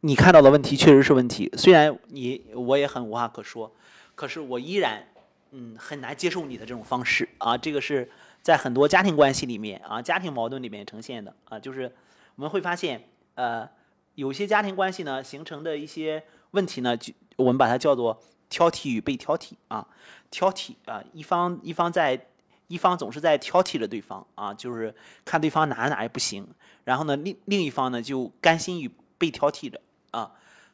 [0.00, 3.72] 你看到的问题确实是问题，虽然你我也很无话可说，
[4.16, 5.06] 可是我依然
[5.52, 7.56] 嗯很难接受你的这种方式啊。
[7.56, 8.10] 这个是
[8.42, 11.94] 在很多家庭关系里面啊，家庭矛盾里面呈现的啊，就是
[12.34, 13.04] 我们会发现
[13.36, 13.70] 呃，
[14.18, 19.86] 有些家庭关系呢形成的一些问题呢，就我们把它叫做挑剔与被挑剔啊，
[20.30, 22.26] 挑剔啊，一方一方在。
[22.70, 26.46] 一方总是在挑剔着对方啊，就是看对方哪哪也不行，
[26.84, 30.30] 然后呢，另另一方呢就甘心于被挑剔着啊，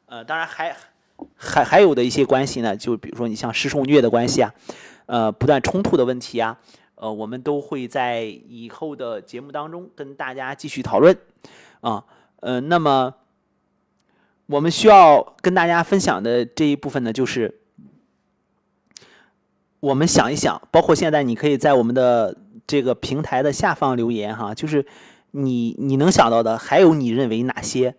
[0.06, 0.76] 呃，当然还
[1.36, 4.52] 还还有的一些关系呢，就比如说你像师受虐的关系啊，
[5.06, 6.58] 呃，不断冲突的问题啊，
[6.96, 11.16] 呃，我们都会在以后的节目当中跟大家继续讨论
[11.80, 12.04] 啊，
[12.40, 13.14] 呃，那么
[14.46, 17.60] 我们需要跟大家分享的这一部分呢，就是。
[19.80, 22.34] 我们想一想，包括现在，你可以在我们的
[22.66, 24.86] 这个平台的下方留言哈，就是
[25.32, 27.94] 你你能想到的，还有你认为哪些，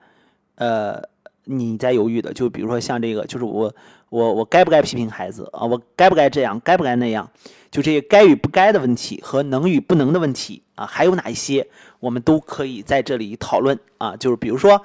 [0.55, 0.99] 呃，
[1.43, 2.33] 你在犹豫的？
[2.33, 3.71] 就比如说像这个，就是我
[4.09, 5.63] 我我该不该批评孩子啊？
[5.63, 6.59] 我该不该这样？
[6.61, 7.29] 该不该那样？
[7.69, 11.67] 就这些该与不该的问题和能与不能的问题啊，还有哪一些，
[11.99, 14.15] 我们都可以在这里讨论啊。
[14.15, 14.81] 就是比如说，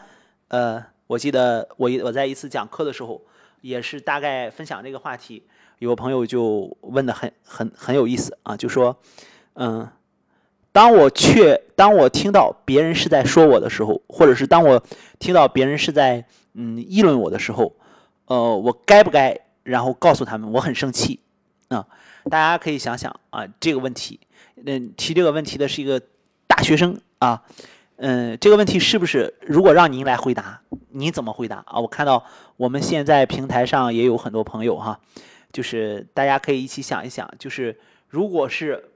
[0.49, 3.21] 呃，我记得我一我在一次讲课的时候，
[3.63, 5.43] 也是大概分享这个话题。
[5.81, 8.97] 有朋友就问的很很很有意思啊，就说，
[9.55, 9.89] 嗯，
[10.71, 14.81] 当我却当我听到别人是在说我的时候，或者是当我
[15.19, 17.75] 听到别人是在嗯议论我的时候，
[18.27, 21.19] 呃，我该不该然后告诉他们我很生气
[21.71, 21.85] 啊？
[22.31, 24.21] 大家可以想想啊这个问题，
[24.65, 26.01] 嗯，提这个问题的是一个
[26.47, 27.43] 大学生啊，
[28.03, 31.79] 嗯，这个问题是不是如果让您来回答，您怎么回答啊？
[31.79, 32.25] 我看到
[32.57, 34.99] 我们现在平台上也有很多朋友哈。
[35.53, 38.93] 就是大家可以一起想一想，就是如果是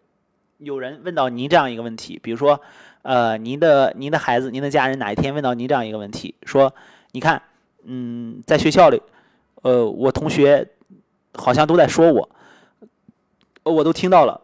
[0.57, 2.59] 有人问到您这样一个问题，比如说，
[3.03, 6.73] 呃，您的您的孩子、您的家人哪一天问到您这样一个问题，说，
[7.11, 7.43] 你看，
[7.83, 9.03] 嗯，在学校里，
[9.61, 10.67] 呃，我同学
[11.35, 12.31] 好像都在说我，
[13.65, 14.41] 我都听到了，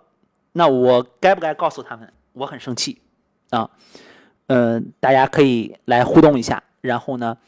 [0.52, 3.00] 那我该不该告诉他们我很生气
[3.48, 3.70] 啊？
[4.50, 7.38] 嗯，大家可以来互动一下，然后呢，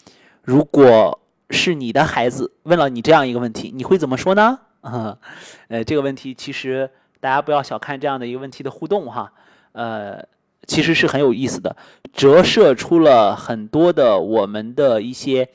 [0.43, 1.19] 如果。
[1.55, 4.59] 是你的孩子问了你这样一个问题，你会怎么说呢？
[4.81, 5.19] 啊，
[5.69, 6.89] 呃，这个问题其实
[7.21, 9.31] 大家不要小看这样的一个问题的互动哈，
[9.73, 10.25] 呃，
[10.67, 11.77] 其实是很有意思的，
[12.11, 15.47] 折射出了很多的我们的一些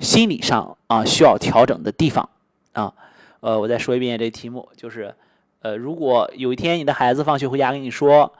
[0.00, 2.28] 心理上啊需要调整的地方
[2.72, 2.92] 啊，
[3.38, 5.14] 呃，我再说一遍这题目，就是
[5.60, 8.32] 呃，如果有一天你的孩子放学回家跟你说，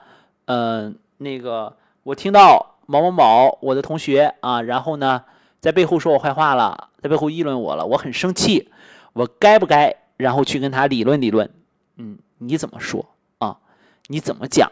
[0.47, 5.25] 嗯，那个我听到某某某我的同学啊，然后呢
[5.59, 8.71] 在背后说我坏话了，在背后议论我了，我很生气，
[9.13, 11.51] 我该不该然后去跟他理论理论？
[11.97, 13.05] 嗯，你怎么说
[13.39, 13.59] 啊？
[14.07, 14.71] 你怎么讲？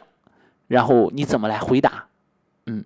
[0.69, 2.07] 然后你怎么来回答？
[2.67, 2.85] 嗯，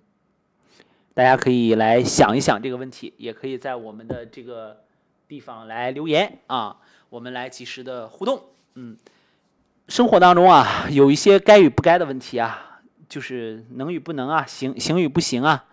[1.13, 4.77] 大家可以来想一想这个问题，也可以在我们的这个
[5.27, 6.77] 地方来留言啊，
[7.11, 8.41] 我们来及时的互动。
[8.73, 8.97] 嗯，
[9.87, 12.68] 生活当中啊，有一些该与不该的问题啊，
[13.09, 15.65] 就是能与不能啊，行行与不行啊，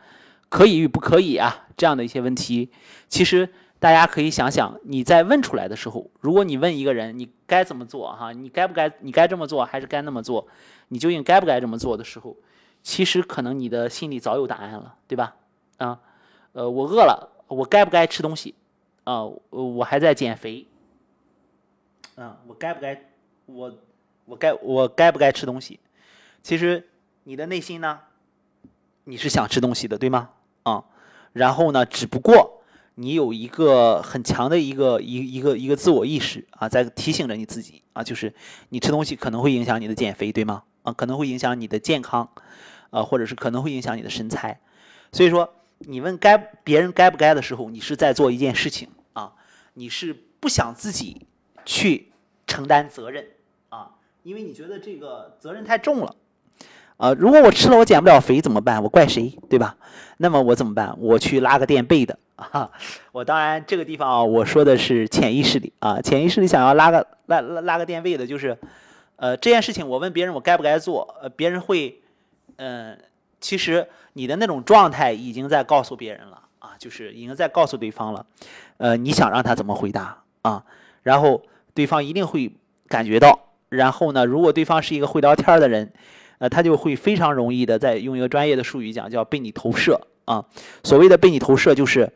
[0.48, 2.70] 可以与不可以啊，这样的一些问题，
[3.08, 8.32] 其实大家可以想想，你在问出来的时候，如果你问一个人，你该怎么做哈？
[8.32, 8.90] 你该不该？
[9.00, 10.48] 你该这么做还是该那么做？
[10.88, 12.34] 你究竟该不该这么做的时候，
[12.82, 15.36] 其实可能你的心里早有答案了，对吧？
[15.76, 16.00] 啊，
[16.52, 18.54] 呃，我饿了，我该不该吃东西？
[19.04, 20.66] 啊，我还在减肥。
[22.14, 23.04] 啊，我该不该？
[23.44, 23.72] 我
[24.24, 25.78] 我该我该不该吃东西？
[26.42, 26.88] 其实
[27.28, 27.98] 你的内心呢，
[29.02, 30.30] 你是想吃东西的，对吗？
[30.62, 30.84] 啊，
[31.32, 32.62] 然后呢，只不过
[32.94, 38.32] 你有一个很强的一个一一个一个自我意识啊，在提醒着你自己啊，就是
[38.68, 40.62] 你吃东西可能会影响你的减肥，对吗？
[40.84, 42.30] 啊，可能会影响你的健康，
[42.90, 44.60] 啊，或者是可能会影响你的身材，
[45.10, 49.34] 所以说你问该别人该不该的时候，你是在做一件事情啊，
[49.74, 51.26] 你是不想自己
[51.64, 52.12] 去
[52.46, 53.26] 承担责任
[53.70, 56.14] 啊，因为你觉得这个责任太重了，
[56.96, 58.82] 啊，如果我吃了我减不了肥怎么办？
[58.82, 59.38] 我怪谁？
[59.48, 59.76] 对吧？
[60.18, 60.96] 那么我怎么办？
[60.98, 62.70] 我去拉个垫背的啊，
[63.12, 68.56] 我当然这个地方啊，我说的是潜意识里啊，潜意识里想要拉个拉拉拉个垫背的，就是。
[69.18, 72.02] 呃，这件事情我问别人我该不该做，呃，别人会，
[72.56, 72.98] 嗯，
[73.40, 78.26] 其实你的那种状态已经在告诉别人了啊，就是已经在告诉对方了，
[78.76, 80.62] 呃，你想让他怎么回答啊？
[81.02, 81.40] 然后
[81.72, 82.52] 对方一定会
[82.88, 85.90] 感觉到，然后呢，如果对方是一个会聊天的人，
[86.38, 90.44] 呃，他就会非常容易的在用一个专业的术语讲叫被你投射啊。
[90.84, 92.12] 所谓的被你投射就是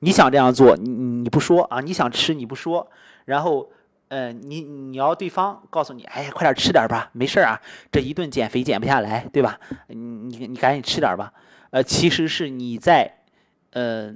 [0.00, 2.90] 你想这样做，你你不说啊，你想吃你不说，
[3.24, 3.70] 然后。
[4.08, 7.60] 呃，你你要对方告诉你，哎，快点吃点吧，没事啊，
[7.90, 9.58] 这一顿减肥减不下来，对吧？
[9.88, 11.32] 你你你赶紧吃点吧。
[11.70, 13.12] 呃，其实是你在，
[13.72, 14.14] 呃，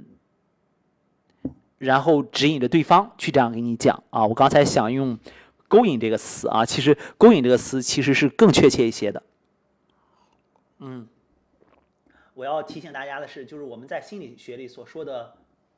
[1.79, 4.25] 然后指引着对方去这样给你讲啊。
[4.25, 5.17] 我刚才想用
[5.67, 9.21] “勾引”这个词啊，其实“勾引”这个词其实是更确切一些的。
[10.79, 11.07] 嗯，
[12.33, 15.35] 我要提醒大家的是，就是我们在心理学里所说的。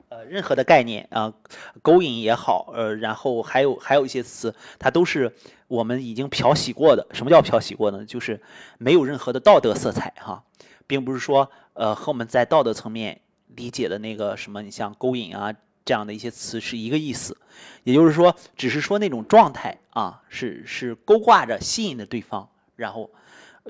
[0.10, 1.34] 呃，任何的概念啊，
[1.82, 5.34] 勾引也好，呃，然后还有还有一些词，它都是
[5.70, 7.08] 我们已经漂洗过的。
[7.14, 8.06] 什么叫漂洗过呢？
[8.06, 8.38] 就是
[8.78, 10.44] 没有任何的道德色彩哈，
[10.86, 13.22] 并不是说呃和我们在道德层面
[13.56, 17.38] 理解的那个什么，你像勾引啊这样的一些词是一个意思。
[17.86, 23.10] 也就是说，只是说那种状态啊，是是勾挂着吸引的对方，然后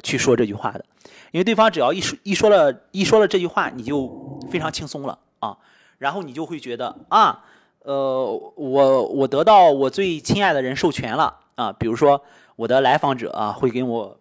[0.03, 0.85] 去说这句话的。
[1.31, 5.57] 因为对方只要一说一说了一说了这句话，你就非常轻松了啊。
[5.97, 7.45] 然后你就会觉得啊，
[7.83, 8.25] 呃，
[8.55, 12.21] 我我得到我最亲爱的人授权了啊，比如说
[12.55, 14.17] 我的来访者啊，会跟我，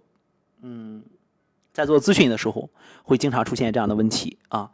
[0.62, 1.02] 嗯，
[1.72, 2.68] 在做咨询的时候，
[3.02, 4.70] 会经常出现这样的问题啊，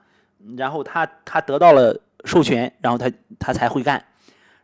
[0.56, 4.04] 然后他他得到了授权，然后他他才会干，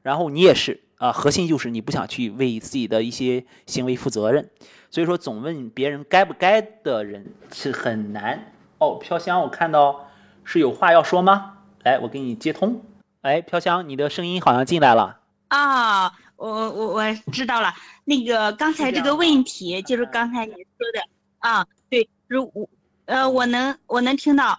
[0.03, 4.49] 然后你也是啊，核心就是你不想去为自己的一些行为负责任，
[4.88, 9.01] 所以说总问别人该不该的人是很难哦。
[9.01, 10.09] 飘香，我看到
[10.45, 11.59] 是有话要说吗？
[11.83, 12.81] 来，我给你接通。
[13.23, 15.19] 哎，飘香，你的声音好像进来了。
[15.49, 16.05] 啊，
[16.37, 17.75] 我我我知道了。
[18.05, 21.03] 那个刚才这个问题就是刚才你说的
[21.41, 22.69] 啊，对，如我
[23.07, 24.57] 呃，我能我能听到。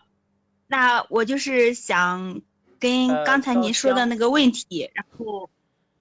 [0.68, 2.42] 那我就是想
[2.78, 5.50] 跟刚才您说的那个问题，然后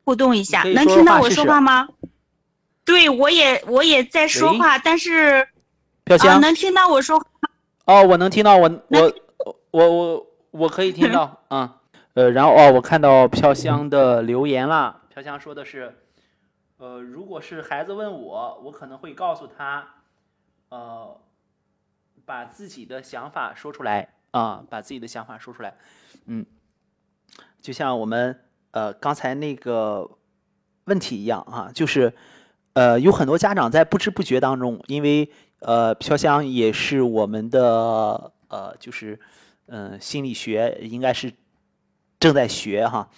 [0.04, 1.88] 互动一下，能听到我说话吗？
[2.84, 5.48] 对，我也我也在说话，但是
[6.04, 7.48] 飘香能听到我说话吗？
[7.86, 9.14] 哦，我能听到，我我
[9.70, 10.26] 我我。
[10.52, 11.80] 我可以听到啊，
[12.12, 15.00] 呃，然后哦，我看到飘香的留言了。
[15.08, 15.96] 飘香说的是，
[16.76, 19.94] 呃，如果是孩子问我，我可能会告诉他，
[20.68, 21.18] 呃，
[22.26, 25.74] 把自己的想法说出来啊，把自己的想法说出来。
[26.26, 26.44] 嗯，
[27.62, 28.38] 就像我们
[28.72, 30.10] 呃刚才那个
[30.84, 32.12] 问题一样啊，就是
[32.74, 39.18] 呃有很多家长在不知不觉当中，因为呃飘香也是我们的呃就是。
[39.68, 41.32] 嗯，心理学应该是
[42.18, 43.08] 正在学哈，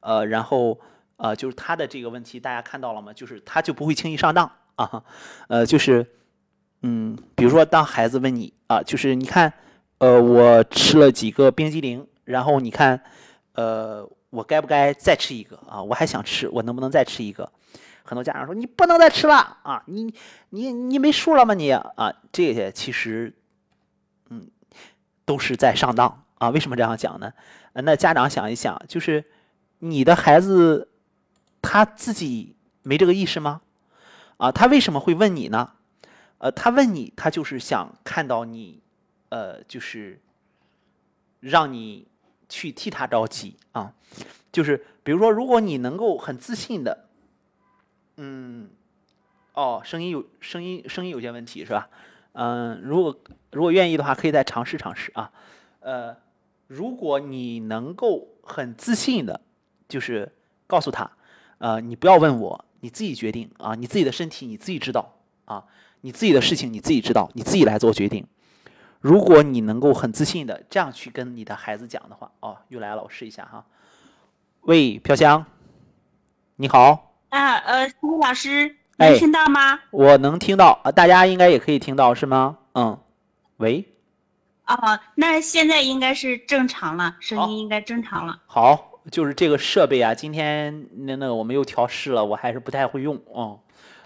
[0.00, 0.78] 呃，然后
[1.16, 3.12] 呃，就是他的这个问题，大家看到了吗？
[3.12, 5.02] 就是他就不会轻易上当啊，
[5.48, 6.06] 呃，就是
[6.82, 9.52] 嗯，比如说当孩子问你啊，就是你看，
[9.98, 13.02] 呃，我吃了几个冰激凌，然后你看，
[13.52, 15.82] 呃，我该不该再吃一个啊？
[15.82, 17.50] 我还想吃，我能不能再吃一个？
[18.04, 19.82] 很多家长说你不能再吃了啊！
[19.86, 20.14] 你
[20.48, 22.12] 你你没数了吗你啊？
[22.32, 23.34] 这些其实，
[24.30, 24.48] 嗯，
[25.26, 26.48] 都是在上当啊！
[26.48, 27.32] 为什么这样讲呢？
[27.74, 29.24] 那家长想一想，就是
[29.80, 30.88] 你的孩子
[31.60, 33.60] 他自己没这个意识吗？
[34.38, 35.72] 啊，他为什么会问你呢？
[36.38, 38.80] 呃，他问你，他就是想看到你，
[39.28, 40.20] 呃，就是
[41.40, 42.06] 让你
[42.48, 43.92] 去替他着急啊。
[44.50, 47.06] 就是比如说，如果你能够很自信的。
[48.20, 48.68] 嗯，
[49.54, 51.88] 哦，声音有声音，声音有些问题是吧？
[52.32, 53.16] 嗯，如果
[53.52, 55.30] 如果愿意的话，可以再尝试尝试啊。
[55.78, 56.16] 呃，
[56.66, 59.40] 如果你能够很自信的，
[59.88, 60.32] 就是
[60.66, 61.08] 告诉他，
[61.58, 65.64] 呃，你不要问我，你自己决定啊，你自己的身体你自己知道啊，
[66.00, 68.26] 你自己的事情你自己知道，你自己来做决定。
[69.00, 73.64] 如果你能够很自信的这样去跟你的孩子讲的话，哦，又来了，我试一下哈。
[74.62, 75.44] 喂，飘香，
[76.56, 77.14] 你好。
[77.28, 79.78] 啊，呃，苏老师能听到吗？
[79.90, 82.58] 我能听到啊，大家应该也可以听到，是吗？
[82.74, 82.98] 嗯，
[83.58, 83.86] 喂。
[84.66, 88.38] 哦，那现在应该是正常了，声音应该正常了。
[88.46, 93.16] 好，就是这个设备啊，今天那那个我们又调试了，我还是不太会用。
[93.34, 93.58] 嗯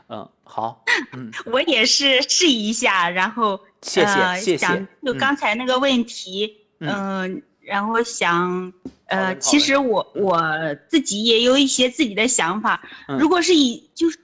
[0.08, 0.84] 嗯，好，
[1.14, 4.86] 嗯， 我也是试一下，然后谢谢谢谢。
[5.04, 7.42] 就刚才那个问题，嗯。
[7.64, 8.72] 然后想，
[9.06, 10.42] 呃，其实我我
[10.88, 12.82] 自己也有一些自己的想法。
[13.20, 14.18] 如果是以就是，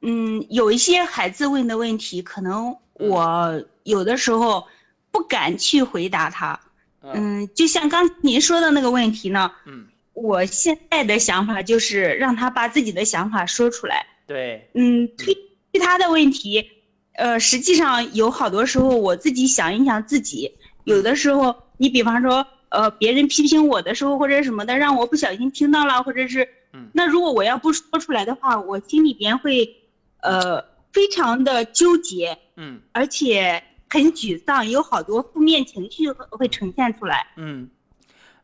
[0.00, 4.66] 嗯，有一些孩子问的问题，可能我有的时候
[5.10, 6.58] 不敢去回答他。
[7.02, 9.52] 嗯，就像刚您说的那个问题呢。
[9.66, 9.86] 嗯。
[10.14, 14.06] 我现在的想法就是让他把自己的想法说出来。
[14.26, 14.70] 对。
[14.72, 15.36] 嗯，推
[15.70, 16.66] 其他的问题，
[17.14, 20.52] 呃，实际上有好多时候我自己想一想自己，
[20.84, 22.46] 有的时候你比方说。
[22.70, 26.48] 呃，别人批评我的时候或者什么的，让我不小心听到了，或者是，
[26.92, 29.76] 那如果我要不说出来的话，我心里边会，
[30.22, 30.60] 呃，
[30.92, 37.70] 非常的纠结，嗯，而且很沮丧，有好多负面情绪会呈现出来，嗯，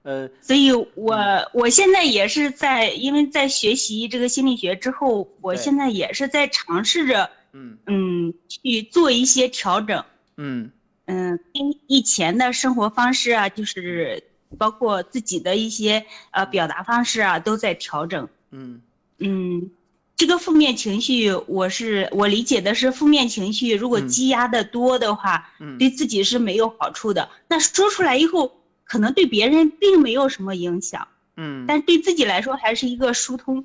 [0.04, 1.16] 呃，所以我
[1.52, 10.04] 我现在也是在，因为在学习这个心理学之后，我现在也是在尝试着，嗯嗯，去做一些调整，
[10.36, 10.70] 嗯。
[11.06, 14.22] 嗯，跟以前的生活方式啊，就是
[14.56, 18.28] 包括自己的一些呃表达方式啊，都在调整。
[18.52, 18.80] 嗯
[19.18, 19.68] 嗯，
[20.16, 27.28] 这个负面情绪，我是我理解的是负面情绪，如果积压的多的话，对自己是没有好处的。
[27.48, 31.08] 那说出来以后，可能对别人并没有什么影响。
[31.38, 33.64] 嗯，但对自己来说还是一个疏通。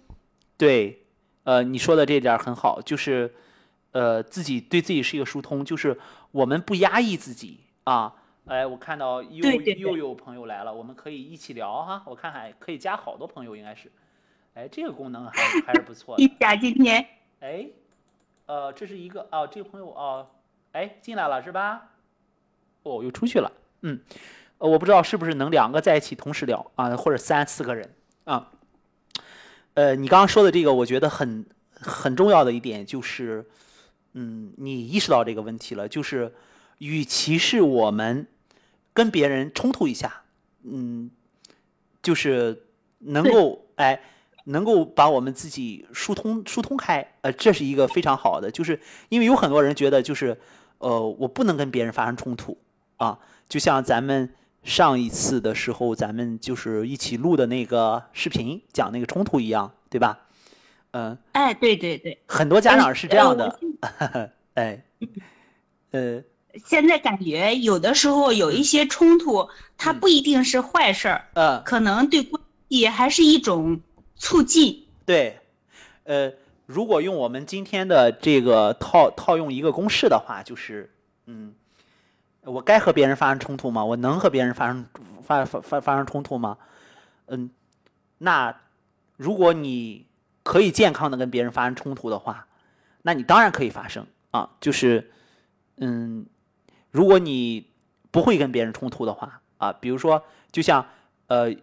[0.58, 1.06] 对，
[1.44, 3.32] 呃，你说的这点很好，就是。
[3.96, 5.98] 呃，自己对自己是一个疏通，就是
[6.32, 8.14] 我们不压抑自己啊。
[8.46, 12.04] 哎，我看到又又有朋友来了，我们可以一起聊哈。
[12.06, 13.90] 我看还可以加好多朋友，应该是。
[14.54, 16.22] 哎，这个功能还还是不错的。
[16.24, 17.08] 一加今天。
[17.40, 17.66] 哎，
[18.48, 20.28] 呃，这是一个哦，这个朋友哦，
[20.74, 21.92] 哎，进来了是吧？
[22.84, 23.50] 哦，又出去了。
[23.84, 23.98] 嗯，
[24.58, 27.90] 我不知道是不是能两个在一起同时聊啊，或者三四个人
[28.26, 28.52] 啊。
[29.76, 33.50] 呃，你刚刚说的这个，我觉得很很重要的一点就是。
[34.18, 36.34] 嗯，你意识到这个问题了，就是，
[36.78, 38.26] 与其是我们
[38.94, 40.24] 跟别人冲突一下，
[40.64, 41.12] 嗯，
[42.02, 42.64] 就是
[43.00, 44.02] 能够哎，
[44.46, 50.38] 能够把我们自己疏通疏通开，呃，这是一个非常好的，就是因为有很多人觉得就是，
[50.78, 52.58] 呃，我不能跟别人发生冲突
[52.96, 60.20] 啊，就像咱们上一次的时候，咱们就是一起录的那个视频讲那个冲突一样，对吧？
[60.92, 63.60] 嗯，哎，对对对，很多家长是这样的，
[64.56, 64.84] 哎，
[65.92, 66.24] 呃，
[66.66, 73.80] 现在感觉有的时候有一些冲突，它不一定是坏事儿，嗯，可能对关系还是一种
[74.16, 74.86] 促进。
[75.06, 75.40] 对，
[76.04, 76.32] 呃，
[76.66, 80.90] 如果用我们今天的这个套套用一个公式的话，就是，
[81.26, 81.54] 嗯，
[82.44, 83.84] 我该和别人发生冲突吗？
[83.84, 84.86] 我能和别人发生
[85.24, 86.58] 发发发发生冲突吗？
[87.28, 87.50] 嗯，
[88.18, 88.56] 那
[89.18, 90.06] 如果你。
[90.48, 92.46] 可以健康的跟别人发生冲突的话，
[93.06, 94.50] 那你当然可以发生啊。
[94.60, 95.12] 就是，
[95.78, 96.26] 嗯，
[96.90, 97.70] 如果你
[98.10, 100.84] 不会跟别人冲突的话啊，比如说，就像
[101.28, 101.54] 呃，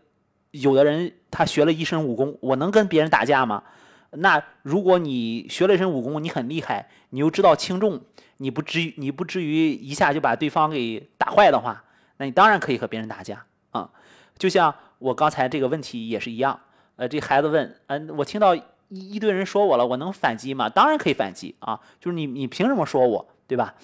[0.53, 3.65] 有的人他学了一身武功，我能跟别人打架吗？
[4.13, 8.01] 那如果你学了一身武功，你很厉害，你又知道轻重，
[8.37, 11.83] 你不至于你不至于一下就把对方给打坏的话，
[12.19, 13.91] 那你当然可以和别人打架啊。
[14.39, 16.61] 就像我刚才这个问题也是一样，
[16.95, 18.57] 呃，这孩子问，嗯，我听到。
[18.93, 20.69] 一一堆人说我了，我能反击吗？
[20.69, 21.81] 当然可以反击啊！
[21.99, 23.75] 就是你，你凭什么说我，对吧？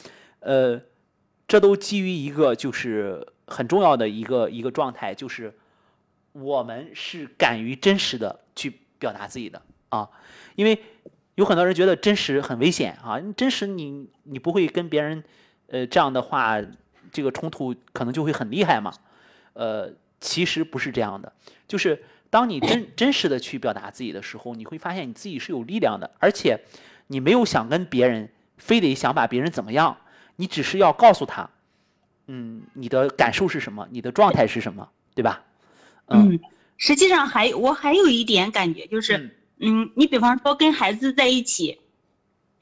[0.41, 0.79] 呃，
[1.47, 5.55] 这都基于一个就是很重要的一个一个状态，就是
[6.33, 10.07] 我们是敢于真实的去表达自己的啊，
[10.57, 10.79] 因为
[11.37, 15.25] 有很多人觉得真实很危险啊，真实你你不会跟别人
[15.69, 16.61] 呃这样的话，
[17.11, 18.93] 这个冲突可能就会很厉害嘛，
[19.55, 19.91] 呃，
[20.21, 21.33] 其实不是这样的，
[21.67, 26.61] 就是当你真真实的去表达自己的时候，你会发现你自己是有力量的，而且
[27.07, 29.97] 你没有想跟别人非得想把别人怎么样，
[30.37, 31.49] 你只是要告诉他，
[32.27, 35.43] 嗯，你的感受是什么，你的状态是什么，对吧？
[36.07, 36.39] 嗯，
[36.77, 41.79] 实际上还我还有一点感觉就是，嗯，你比方说跟孩子在一起，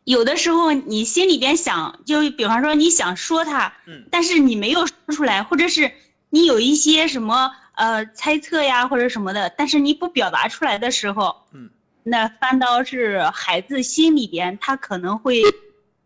[0.05, 5.91] 有的时候你心里边想，就比方说你想说他，嗯，但是你没有说出来，或者是
[6.31, 11.71] 你有一些什么呃猜测呀或者什么的，但是你不表达出来的时候，嗯，
[12.03, 15.41] 那反倒是孩子心里边他可能会，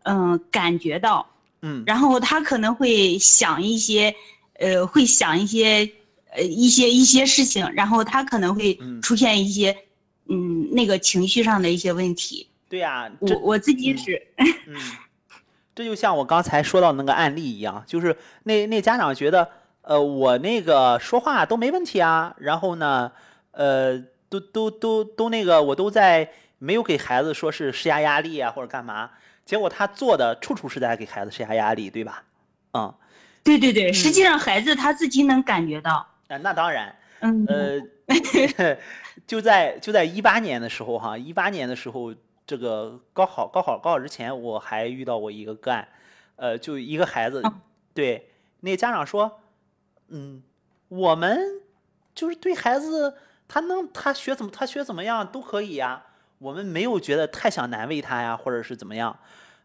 [0.04, 1.26] 嗯，感觉到，
[1.62, 4.14] 嗯，然后他可能会想一些，
[4.60, 5.90] 呃，会想一些。
[6.32, 9.76] 呃，一些一些事情，然后他可能会出现一些，
[10.28, 12.48] 嗯，那个情绪上的一些问题。
[12.68, 14.22] 对呀，我我自己是。
[14.38, 14.76] 嗯，
[15.74, 19.50] 这就像我刚才说到那个案例一样，就是那那家长觉得，
[19.90, 23.10] 呃，我那个说话都没问题啊，然后呢，
[23.50, 29.10] 呃，都都都都那个，我都在没有给孩子说是施加压力啊或者干嘛，
[29.44, 32.22] 结果他做的处处是在给孩子施加压力，对吧？
[32.72, 32.94] 嗯，
[33.42, 36.06] 对对对，实际上孩子他自己能感觉到。
[36.28, 38.76] 啊，那当然，嗯，呃，
[39.26, 42.14] 就在就在一八年的时候哈，一八年的时候，
[42.46, 45.88] 这个高考高考高考之前，我还遇到过一个个案，
[46.36, 47.42] 呃，就一个孩子，
[47.92, 48.30] 对，
[48.60, 49.40] 那家长说，
[50.10, 50.42] 嗯，
[50.88, 51.40] 我们
[52.14, 53.14] 就是对孩子，
[53.48, 56.02] 他能他学怎么他学怎么样都可以呀，
[56.38, 59.18] 我们没有觉得太想难为他呀，或者是怎么样，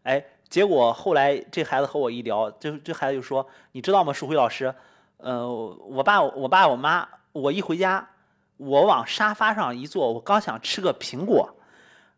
[0.04, 4.74] 哎，结果后来这孩子和我一聊，这这孩子就说，你知道吗，淑辉老师。
[5.18, 8.08] 呃，我爸、我爸、我妈，我一回家，
[8.58, 11.56] 我往沙发上一坐，我刚想吃个苹果，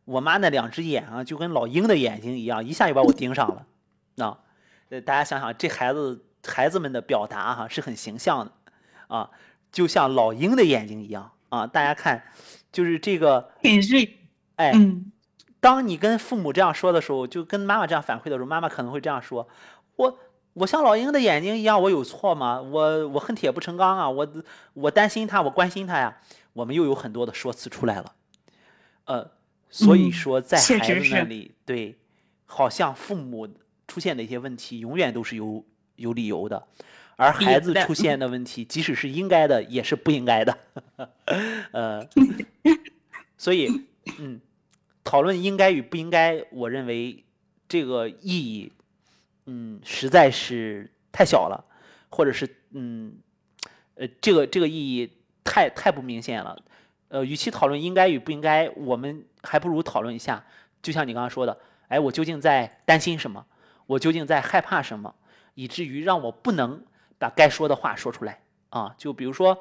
[0.03, 3.65] 我妈那两只眼啊，就跟老鹰的眼睛一样，一下就把我盯上了。
[4.15, 4.35] 那，
[4.89, 8.51] 呃，大家想想，这孩子孩子们的表达哈是很形象的，
[9.07, 9.29] 啊，
[9.71, 11.67] 就像老鹰的眼睛一样啊。
[11.67, 12.23] 大家看，
[12.71, 13.51] 就是这个
[14.55, 14.71] 哎，
[15.59, 19.47] 当你跟父母这样说的时候，就跟妈妈这样反馈的时候，妈妈可能会这样说，
[19.97, 20.19] 我。
[20.57, 22.59] 我像老鹰的眼睛一样，我有错吗？
[22.59, 24.09] 我我恨铁不成钢啊！
[24.09, 24.27] 我
[24.73, 26.17] 我担心他，我关心他呀。
[26.53, 28.15] 我们又有很多的说辞出来了，
[29.05, 29.29] 呃，
[29.69, 31.99] 所以说在孩子那里，对，
[32.47, 33.47] 好像父母
[33.87, 35.63] 出现的一些问题，永远都是有
[35.97, 36.65] 有理由的，
[37.17, 40.57] 而孩子出现的问题，即使是应该的，也是不应该的。
[41.71, 42.07] 呃，
[43.37, 43.85] 所以，
[44.17, 44.39] 嗯，
[45.03, 47.23] 讨论应该与不应该，我认为
[47.67, 48.71] 这个意义。
[49.49, 51.63] 嗯，实在是太小了，
[52.09, 53.15] 或者是嗯，
[53.95, 55.09] 呃，这个这个意义
[55.41, 56.61] 太太不明显了。
[57.07, 60.45] 呃，与其讨论应该与不应该，我们还不如讨论一下，
[60.81, 63.45] 就像你刚刚说的，哎，我究竟在担心什么？
[63.85, 65.15] 我究竟在害怕什么？
[65.57, 66.85] 以至于让我不能
[67.17, 68.93] 把该说的话说出来啊？
[68.97, 69.57] 就比如说，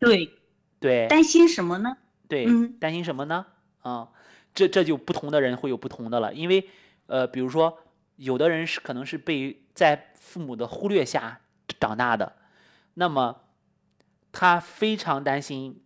[0.00, 0.32] 对
[0.80, 1.96] 对，担心什么呢？
[2.28, 2.46] 对，
[2.80, 3.46] 担心什么呢？
[3.82, 4.08] 啊，
[4.52, 6.68] 这这就不同的人会有不同的了，因为
[7.06, 7.78] 呃，比如说。
[8.18, 11.38] 有的人是可能是被在父母的忽略下
[11.78, 12.32] 长大的，
[12.94, 13.42] 那么
[14.32, 15.84] 他非常担心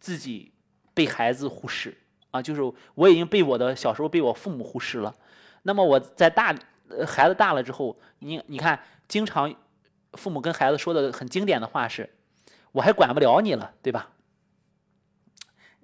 [0.00, 0.52] 自己
[0.92, 1.98] 被孩子忽视
[2.32, 2.60] 啊，就是
[2.96, 5.14] 我已经被我的小时候被我父母忽视了，
[5.62, 6.52] 那么我在大
[7.06, 9.54] 孩子大了之后，你你看，经常
[10.12, 12.08] 父母跟孩子说的很经典的话是，
[12.72, 14.10] 我还管不了你了，对吧？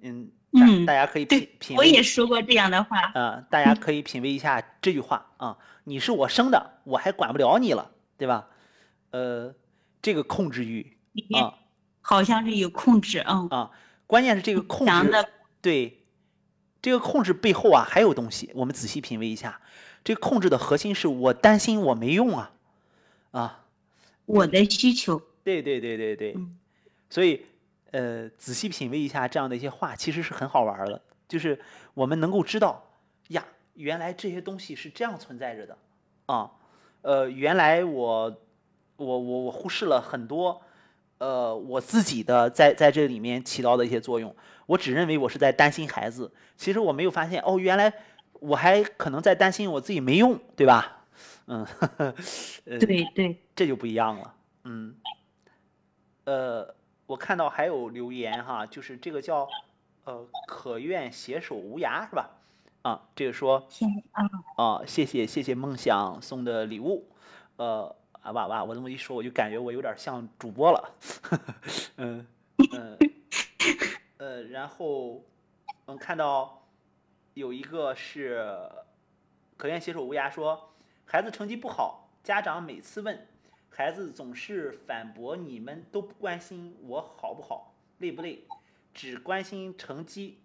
[0.01, 0.31] 嗯。
[0.55, 1.75] 嗯，大家可以品品。
[1.75, 3.01] 我也说过这样的话。
[3.15, 5.57] 啊，大家可以品味一下这句话啊！
[5.85, 7.89] 你是我生的，我还管不了你了，
[8.19, 8.47] 对吧？
[9.09, 9.55] 呃，
[9.99, 10.95] 这个控制欲
[11.35, 11.57] 啊，
[12.01, 13.47] 好像是有控制啊。
[13.49, 13.71] 啊，
[14.05, 15.11] 关键是这个控制，
[15.59, 16.02] 对，
[16.83, 19.59] 这个控制背后啊还有东西，我们仔细品味一下。
[20.03, 22.51] 这个控制的核心是我担心我没用啊，
[23.31, 23.65] 啊，
[24.27, 25.19] 我的需求。
[25.43, 26.37] 对对对对对，
[27.09, 27.45] 所以。
[27.93, 30.99] 呃，仔细品味一下这样的一些话，其实是很好玩的。
[31.27, 31.59] 就是
[31.93, 32.83] 我们能够知道
[33.27, 35.77] 呀，原来这些东西是这样存在着的
[36.25, 36.49] 啊。
[37.03, 38.41] 呃，原来我
[38.95, 40.59] 我我我忽视了很多
[41.23, 44.35] 呃我自己的在在这里面起到的一些作用。
[44.65, 47.93] 我只认为我是在担心孩子，其实我没有发现哦，原来
[48.33, 51.05] 我还可能在担心我自己没用，对吧？
[51.47, 51.65] 嗯，
[52.65, 54.35] 对对，这就不一样了。
[54.65, 54.95] 嗯，
[56.25, 56.75] 呃。
[57.05, 59.45] 我看到还有留言哈，就是这个叫，
[60.05, 62.29] 呃，可愿携手无涯是吧？
[62.81, 63.67] 啊，这个说，
[64.55, 67.05] 啊，谢谢谢谢梦想送的礼物，
[67.57, 67.93] 呃，
[68.23, 70.95] 啊哇哇，我这么一说，我就感觉我有点像主播了，
[71.97, 72.25] 嗯
[72.71, 72.97] 嗯。
[74.17, 75.21] 呃，然后
[75.85, 76.65] 嗯，看到
[77.33, 78.41] 有一个是
[79.57, 80.73] 可愿携手无涯说，
[81.05, 83.27] 孩子成绩不好，家长每次问，
[83.69, 88.45] 孩子总是反驳你们都不关心我好不好，累不累，
[88.93, 90.39] 只关心成绩。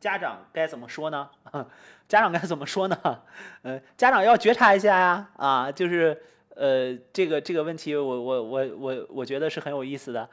[0.00, 1.28] 家长该怎么说呢？
[2.08, 2.96] 家长该怎么说呢？
[3.62, 6.20] 呃，家长要觉察一下呀，啊，就是
[6.54, 10.28] 呃，这个这个问题，我我我我我觉得是很有意思的。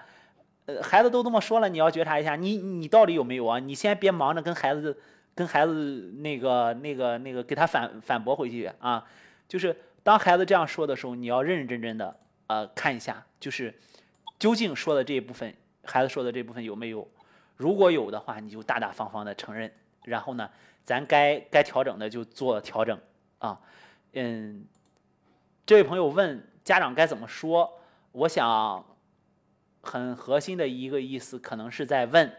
[0.65, 3.59] 呃，孩子都这么说了，你要觉察一下，你你到底有没有啊？
[3.59, 4.97] 你先别忙着跟孩子
[5.35, 9.03] 跟孩子那个那个那个给他反反驳回去啊。
[9.47, 12.15] 就是当孩子这样说的时候，你要认认真真的
[12.47, 13.73] 呃看一下，就是
[14.39, 15.53] 究竟说的这一部分，
[15.83, 17.07] 孩子说的这部分有没有？
[17.55, 19.71] 如果有的话，你就大大方方的承认，
[20.03, 20.49] 然后呢，
[20.83, 22.99] 咱该该调整的就做调整
[23.39, 23.59] 啊。
[24.13, 24.65] 嗯，
[25.65, 27.79] 这位朋友问家长该怎么说，
[28.11, 28.83] 我想
[29.81, 32.33] 很核心的一个意思，可能是在问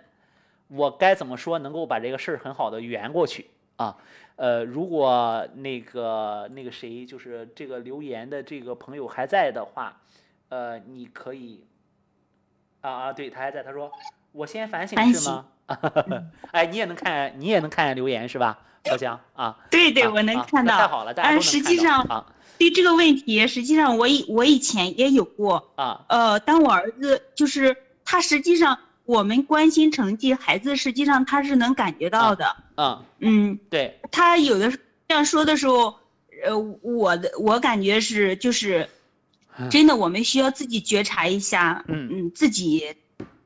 [0.69, 3.47] 我该怎么说能够把这个事儿很好的圆过去
[3.77, 3.97] 啊。
[4.37, 10.03] 呃，如果那个那个谁，就是这个留言的这个朋友还在的话，
[10.49, 11.65] 呃，你可以
[12.81, 13.91] 啊啊，对他还在，他说。
[14.35, 15.45] 我先反省是吗？
[16.51, 19.57] 哎，你也能看，你也能看见留言是吧，小江啊？
[19.71, 20.77] 对对，我能看到。
[20.77, 22.27] 太好了，大家都能实际上，
[22.59, 26.05] 对这个问题，实际上我以我以前也有过啊。
[26.09, 27.75] 呃，当我儿子就是
[28.05, 32.57] 他，实际上我们关心成绩，孩子实际上他是能感觉到的。
[32.77, 33.97] 嗯嗯，对。
[34.11, 34.69] 他有的
[35.07, 35.95] 这样说的时候，
[36.45, 38.89] 呃，我的我感觉是就是，
[39.71, 42.93] 真的，我们需要自己觉察一下，嗯嗯，自己。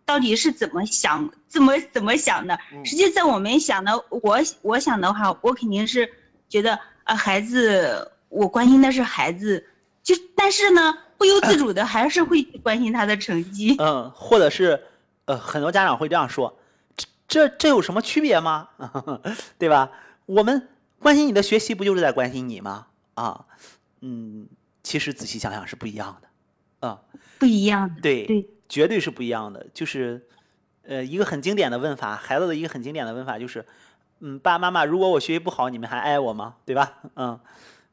[0.09, 2.59] 到底是怎么想，怎么怎么想的？
[2.83, 6.11] 实际在我们想的，我我想的话，我肯定是
[6.49, 9.63] 觉得啊，孩子，我关心的是孩子，
[10.03, 13.77] 就但是呢，不由自主的还是会关心他的成绩。
[13.79, 14.83] 嗯， 或者是，
[15.27, 16.59] 呃，很多家长会这样说，
[16.97, 18.67] 这这这有什么区别吗？
[19.59, 19.91] 对吧？
[20.25, 20.69] 我们
[21.01, 22.87] 关心你的学习，不就是在关心你吗？
[23.13, 23.45] 啊，
[24.01, 24.49] 嗯，
[24.83, 26.99] 其实仔细想想是不一样的，啊，
[27.39, 28.49] 不一样的，对对。
[28.69, 30.21] 绝对是不一样的，就是，
[30.83, 33.65] 呃，一个很经典的问法，孩子的一个很经典的问法就是，
[34.21, 36.57] 嗯，爸爸妈妈，如果我学习不好，你们还爱我吗？
[36.67, 36.93] 对吧？
[37.17, 37.41] 嗯，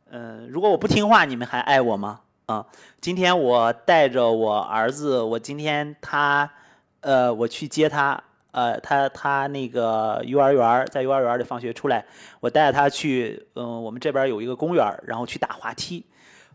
[0.10, 2.20] 呃，如果我不听话，你们还爱我吗？
[2.48, 2.66] 啊，
[3.00, 6.52] 今天我带着我儿子，我今天他，
[7.00, 8.22] 呃，我去接他，
[8.52, 12.06] 呃，他他那个幼儿园在幼儿园里放学出来，
[12.42, 16.06] 我带着他去，嗯，我们这边有一个公园然后去打滑梯，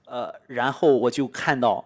[0.05, 1.83] 呃，然后我就看到。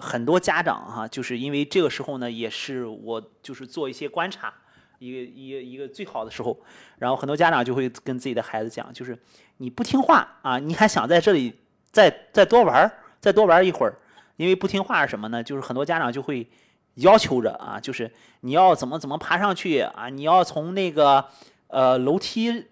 [0.00, 4.52] 很多家长哈，就是因为这个时候呢，也是我就是做一些观察，
[4.98, 6.58] 一个一个一个最好的时候。
[6.98, 9.18] 然后很多家长就会跟自己的孩子讲，就是
[9.58, 11.54] 你不听话啊，你还想在这里
[11.92, 12.90] 再再多玩
[13.20, 13.94] 再多玩一会儿。
[14.36, 15.42] 因为不听话是什么呢？
[15.42, 16.48] 就是很多家长就会
[16.94, 21.26] 要求着啊，就是你要怎么怎么爬上去啊，你要从那个
[21.66, 22.66] 呃楼梯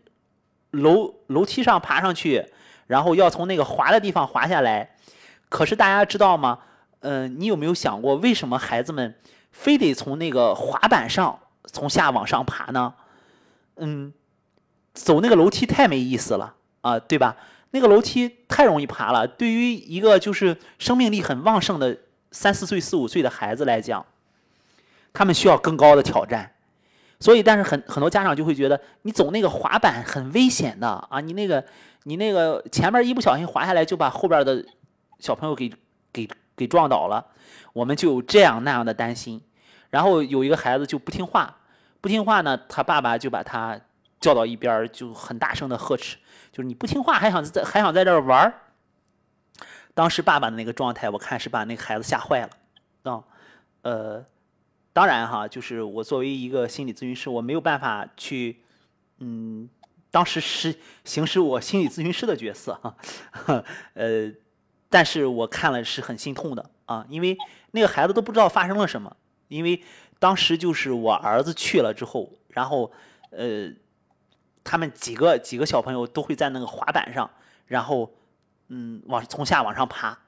[0.70, 2.47] 楼楼梯上爬上去，
[2.87, 4.97] 然后要从那个滑的地方滑下来。
[5.51, 6.59] 可是大家知道吗？
[7.01, 9.15] 嗯，你有没有想过，为什么孩子们
[9.53, 12.95] 非得从那个滑板上从下往上爬呢？
[13.77, 14.13] 嗯，
[14.95, 17.37] 走那个楼梯太没意思了啊，对吧？
[17.71, 21.97] 那个楼梯太容易爬了，对于一个就是生命力很旺盛的
[22.33, 24.05] 三四岁、四五岁的孩子来讲，
[25.13, 26.51] 他们需要更高的挑战。
[27.21, 31.65] 所以，但是很很多家长就会觉得，你走那个滑板很危险的啊，你那个
[32.05, 34.65] 你那个前面一不小心滑下来，就把后边的
[35.21, 35.71] 小朋友给
[36.13, 36.29] 给。
[36.59, 37.25] 给撞倒了，
[37.73, 39.41] 我们就有这样那样的担心，
[39.91, 41.57] 然后有一个孩子就不听话，
[42.01, 43.81] 不听话呢，他爸爸就把他
[44.19, 46.17] 叫到一边，就很大声的呵斥，
[46.51, 48.53] 就是你不听话还想在还想在这儿玩儿。
[49.95, 52.51] 当时爸爸的那个状态，我看是把那个孩子吓坏了，
[53.13, 53.23] 啊，
[53.83, 54.25] 呃，
[54.93, 58.61] 当然哈，就是我作为一个心理咨询师，我没有办法去，
[59.19, 59.69] 嗯，
[60.11, 62.95] 当时是行使我心理咨询师的角色，哈，
[63.95, 64.33] 呃。
[64.91, 67.36] 但是我看了是很心痛的啊，因为
[67.72, 69.14] 那个孩子都不知道发生了什么，
[69.49, 69.82] 因为
[70.18, 72.91] 当时就是我儿子去了之后，然后
[73.30, 73.70] 呃，
[74.64, 77.30] 他们几个几个小朋友都会在那个滑板上，
[77.66, 78.11] 然后
[78.68, 80.18] 嗯往从下往上爬，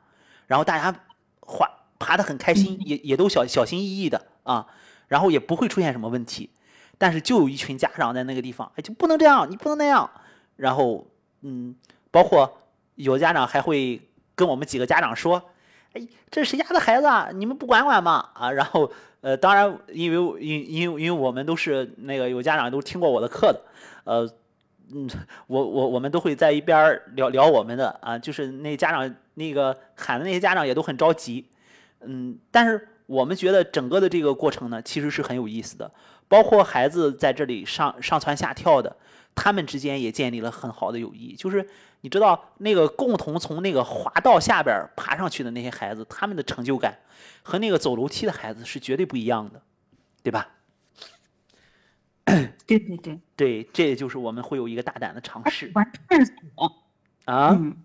[0.47, 0.95] 然后大家
[1.41, 1.67] 滑
[1.99, 4.67] 爬的很开心，也也都小小心翼翼的啊，
[5.09, 6.51] 然后也不会出现什么问题，
[6.99, 10.11] 但是就有一群家长在那个地方，哎就不能这样，你不能那样，
[10.57, 11.07] 然后
[11.41, 11.75] 嗯，
[12.11, 12.59] 包括
[12.97, 14.03] 有的家长还会。
[14.41, 15.51] 跟我们几个家长说
[15.93, 17.29] ：“哎，这是谁家的孩子啊？
[17.31, 18.31] 你们不管管吗？
[18.33, 18.51] 啊？
[18.51, 23.61] 然后，呃，当然，因为因因因为我们都是那个有家长都听过我的课的，
[24.05, 24.27] 呃，
[24.95, 25.07] 嗯，
[25.47, 31.47] 我我我们都会在一边聊聊我们的啊，就是那家长那个喊的那些家长也都很着急，
[32.01, 35.93] 嗯，但是我们觉得整个的这个过程呢，其实是很有意思的，
[36.29, 38.97] 包括孩子在这里上上蹿下跳的，
[39.35, 41.35] 他们之间也建立了很好的友谊。
[41.35, 41.69] 就是
[42.01, 46.99] 你知道，那个共同从那个滑道下边爬上去的那些孩子，他们的成就感
[47.43, 49.63] 和那个走楼梯的孩子是绝对不一样的，
[50.23, 50.49] 对吧？
[52.67, 56.35] 对对对，对，这也就是我们会有一个大胆的尝试玩探索
[57.25, 57.49] 啊。
[57.51, 57.77] 嗯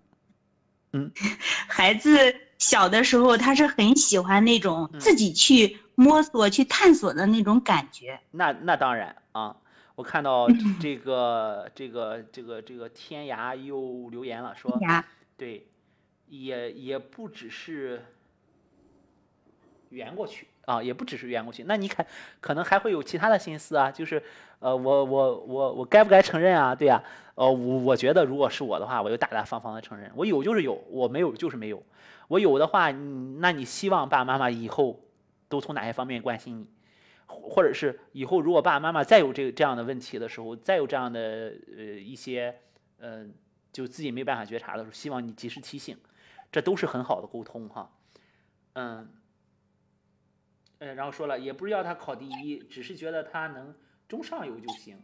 [0.92, 1.12] 嗯，
[1.68, 2.16] 孩子
[2.58, 8.18] 小的时候，他是很喜欢那种自己去摸索、去探索的那种感觉。
[8.30, 9.56] 那那当然啊，
[9.96, 10.46] 我看到
[10.78, 14.78] 这个这个这个这个天涯又留言了，说，
[15.38, 15.66] 对，
[16.28, 18.04] 也也不只是
[19.88, 21.64] 圆过去啊，也不只是圆过去。
[21.64, 22.06] 那你看，
[22.42, 24.22] 可能还会有其他的心思啊，就是
[24.58, 26.74] 呃，我我我我该不该承认啊？
[26.74, 27.02] 对呀、
[27.34, 31.82] 呃，我我觉得如果是我的话，我就大大方方的承认，我有就是有，我没有就是没有。
[32.28, 35.00] 我有的话，那你希望爸爸妈妈以后
[35.48, 36.66] 都从哪些方面关心你？
[37.26, 42.60] 或者是以后如果爸爸妈妈再有这这样的问题的时候，再有这样的呃一些
[42.98, 43.26] 呃
[43.72, 45.98] 就自己没办法觉察的时候，希望你及时提醒，
[46.50, 47.92] 这都是很好的沟通哈。
[48.74, 49.08] 嗯，
[50.78, 53.74] 呃，然后说了，也不是要他考第一，只是觉得他能
[54.08, 55.02] 中上游就行，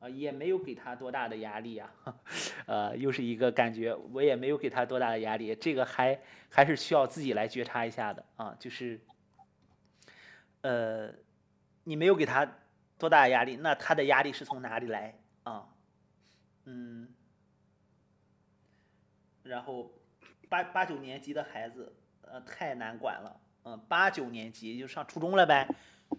[0.00, 1.90] 啊、也没有给他多大的压力呀、
[2.66, 9.00] 呃，又是一个感觉，我也没有给他多大的压力，这个还还是需要自己来觉察一下的啊，就是，
[10.62, 11.12] 呃，
[11.84, 12.46] 你没有给他
[12.98, 15.66] 多大的压力，那他的压力是从哪里来啊？
[16.64, 17.08] 嗯，
[19.42, 19.92] 然后
[20.48, 25.68] 八八九年级的孩子，呃，太难管了，嗯、八九年级就上初中了呗，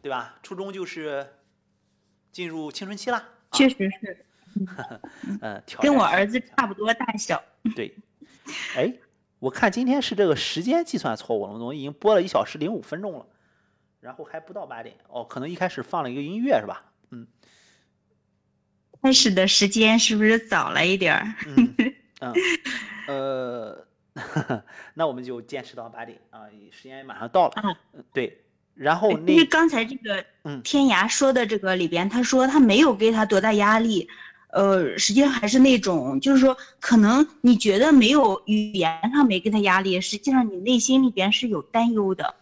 [0.01, 0.37] 对吧？
[0.43, 1.27] 初中就是
[2.31, 3.17] 进入青春期啦，
[3.49, 4.25] 啊确实是
[5.41, 7.43] 嗯， 跟我儿子差不多大小。
[7.75, 7.95] 对，
[8.75, 8.93] 哎，
[9.39, 13.25] 我看今天是这个时间计算错误了，我们已经播了一小时零五分钟了，
[14.05, 16.85] 然后还不到八点，哦，可能一开始放了一个音乐是吧？
[17.09, 17.25] 嗯。
[19.01, 21.33] 开始的时间是不是早了一点儿？
[21.47, 21.75] 嗯
[22.21, 22.33] 嗯，
[23.07, 23.87] 呃，
[24.93, 26.41] 那我们就坚持到八点啊，
[26.71, 28.45] 时间也马上到了，嗯嗯对，
[28.75, 30.61] 然后那因为刚才这个嗯。
[30.61, 34.07] 天涯说的这个里边，他说他没有给他多大压力，
[34.53, 42.35] 呃，实际上还是那种，就是说，可能你觉得没有语言上没给他压力，实际上你内心里边是有担忧的，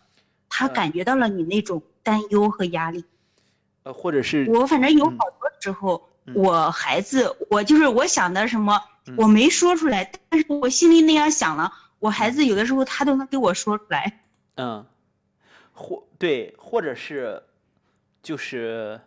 [0.56, 3.04] 他呃感觉到了你那种担忧和压力。
[3.82, 5.18] 呃或者是我反正有嗯。
[5.18, 6.36] 好多时候，嗯。
[6.36, 14.22] 我孩子，我就是我想的什么嗯，我没说出来，但是我心里那样想了，我孩子有的时候他都能给我说出来。
[14.56, 14.86] 嗯，
[15.74, 17.42] 或对，或者是
[18.22, 19.02] 就是，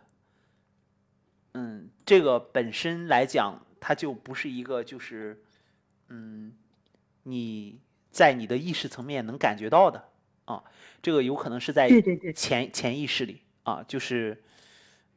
[1.53, 5.41] 嗯，这个本身来讲，它就不是一个就是，
[6.09, 6.53] 嗯，
[7.23, 7.79] 你
[8.11, 10.09] 在你的意识层面能感觉到的
[10.47, 10.63] 啊，
[11.01, 14.41] 这个有可能是在对对对潜潜意识里啊，就是，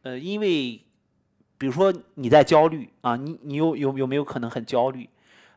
[0.02, 0.82] 呃，因为
[1.56, 5.08] 比如说你在焦虑啊，你你有有有没有可能很焦虑？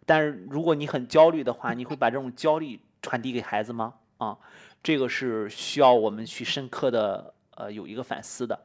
[0.06, 3.96] 但是如果你很焦虑的话，你会把这种焦虑传递给孩子吗？
[4.18, 4.38] 啊，
[4.84, 8.60] 这个是需要我们去深刻的呃有一个反思的。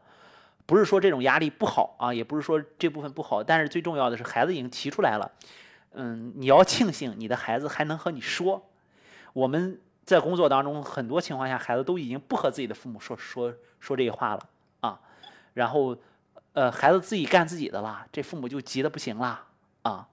[0.67, 5.33] 不是说这种压力不好啊，也不是说这部分不好，但是最重要的是孩子已经提出来了，
[5.93, 8.69] 嗯，你要庆幸你的孩子还能和你说。
[9.33, 14.49] 我们在工作当中很多情况下，孩子都已经不和自己的父母说说说这些话了
[14.81, 14.99] 啊，
[15.53, 15.95] 然后
[16.55, 19.45] 呃孩子自己干自己的啦，这父母就急得不行啦
[19.83, 20.09] 啊，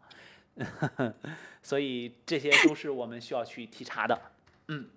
[1.64, 4.20] 所以这些都是我们需要去体察的。
[4.68, 4.90] 嗯，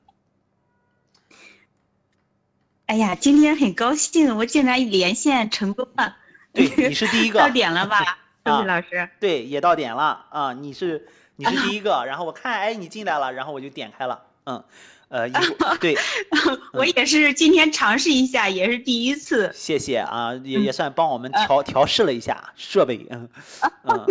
[2.86, 6.16] 哎呀，今天很高兴，我竟然连线成功了。
[6.52, 9.08] 对，你是第一 个到，点了吧，周 啊宇老师？
[9.20, 14.64] 对，也到点了啊，你是你是第一个，然后我看哎你进来了，然后我就点开了，嗯，
[15.08, 15.94] 呃，一会儿对，
[16.72, 19.50] 我也是今天尝试一下，也是第一次。
[19.54, 20.64] 谢谢啊，也嗯。
[20.64, 23.28] 也算帮我们调调试了一下设备，嗯
[23.84, 24.06] 嗯，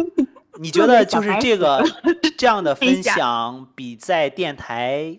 [0.60, 1.84] 你觉得就是这个
[2.38, 5.18] 这样的分享比在电台，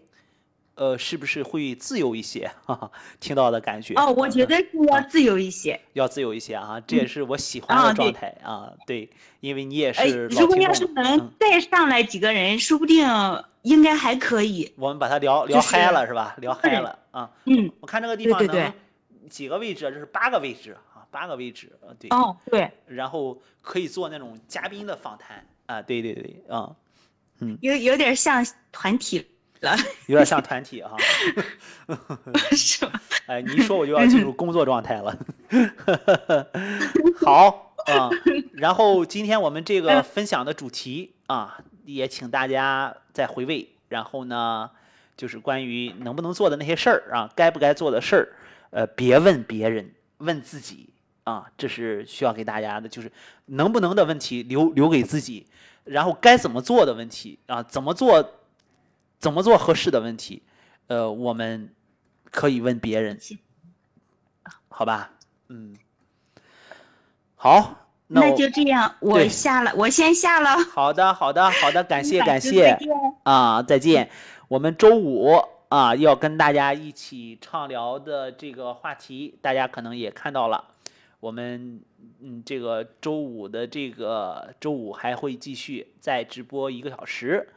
[0.78, 2.48] 呃，是不是会自由一些？
[2.64, 5.78] 哈哈，听到的感觉哦，我觉得是要自由一些。
[5.94, 9.10] 要自由一些啊，这也是我喜欢的状态啊，对，
[9.40, 13.04] 因为你也哎，是老如果要是能嗯，再上来几个人，说不定
[13.62, 14.72] 应该还可以。
[14.76, 16.36] 我们把它聊聊嗨了是吧？
[16.38, 17.28] 聊嗨了啊。
[17.46, 19.90] 嗯，我看这个地对对方能几个位置啊？
[19.90, 22.08] 这是八个位置啊，八个位置啊，对。
[22.10, 26.70] 哦，对，然后可以做那种嘉宾的访谈啊，对对对啊，
[27.40, 29.26] 嗯有有点像团体
[29.60, 30.92] 了，有点像团体啊。
[32.52, 33.00] 是吧？
[33.26, 35.16] 哎，你一说我就要进入工作状态了。
[37.24, 38.10] 好啊，
[38.54, 43.68] 然后今天我们这个分享的主题啊，也请大家再回味。
[43.88, 44.70] 然后呢，
[45.16, 48.28] 就是关于能不能做的那些事儿啊，该不该做的事儿，
[48.68, 50.90] 呃，别问别人，问自己
[51.24, 53.10] 啊，这是需要给大家的，就是
[53.46, 55.46] 能不能的问题留留给自己，
[55.84, 58.22] 然后该怎么做的问题啊，怎么做，
[59.18, 60.42] 怎么做合适的问题，
[60.86, 61.74] 呃，我们
[62.30, 63.18] 可以问别人，
[64.68, 65.10] 好吧？
[65.48, 65.76] 嗯，
[67.34, 70.56] 好，那那就这样，我下了，我先下了。
[70.72, 72.78] 好的，好的，好的， 感谢，感谢
[73.24, 74.08] 啊，再见。
[74.48, 75.34] 我们周五
[75.68, 80.64] 啊要跟大家一起畅聊的这个话题，大家可能也看到了。
[81.20, 81.80] 我们
[82.20, 87.48] 嗯，这个周五的这个周五还会继续再直播一个小时，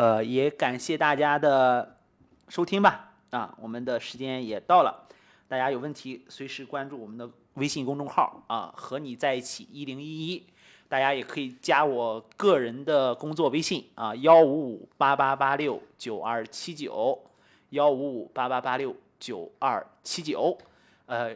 [0.00, 1.98] 呃，也感谢大家的
[2.48, 3.12] 收听吧。
[3.28, 5.06] 啊，我们的时间也到了，
[5.46, 10.46] 大家有问题随时关注我们的微信公众号啊，和你在一起一零一一。
[10.88, 17.22] 大家也可以加我个人的工作微信啊，幺五五八八八六九二七九，
[17.68, 20.56] 幺五五八八八六九二七九。
[21.04, 21.30] 呃，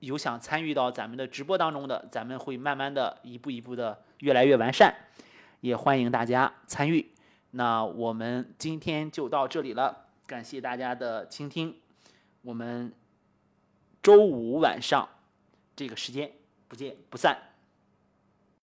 [0.00, 4.94] 有想参与到咱们的直播当中的，咱们会慢慢的一步一步的越来越完善，
[5.60, 7.06] 也欢迎大家参与。
[7.52, 11.74] 那我们今天就到这里了，感谢大家的倾听，
[12.42, 12.92] 我们
[14.02, 15.08] 周五晚上
[15.74, 16.30] 这个时间
[16.68, 17.47] 不见不散。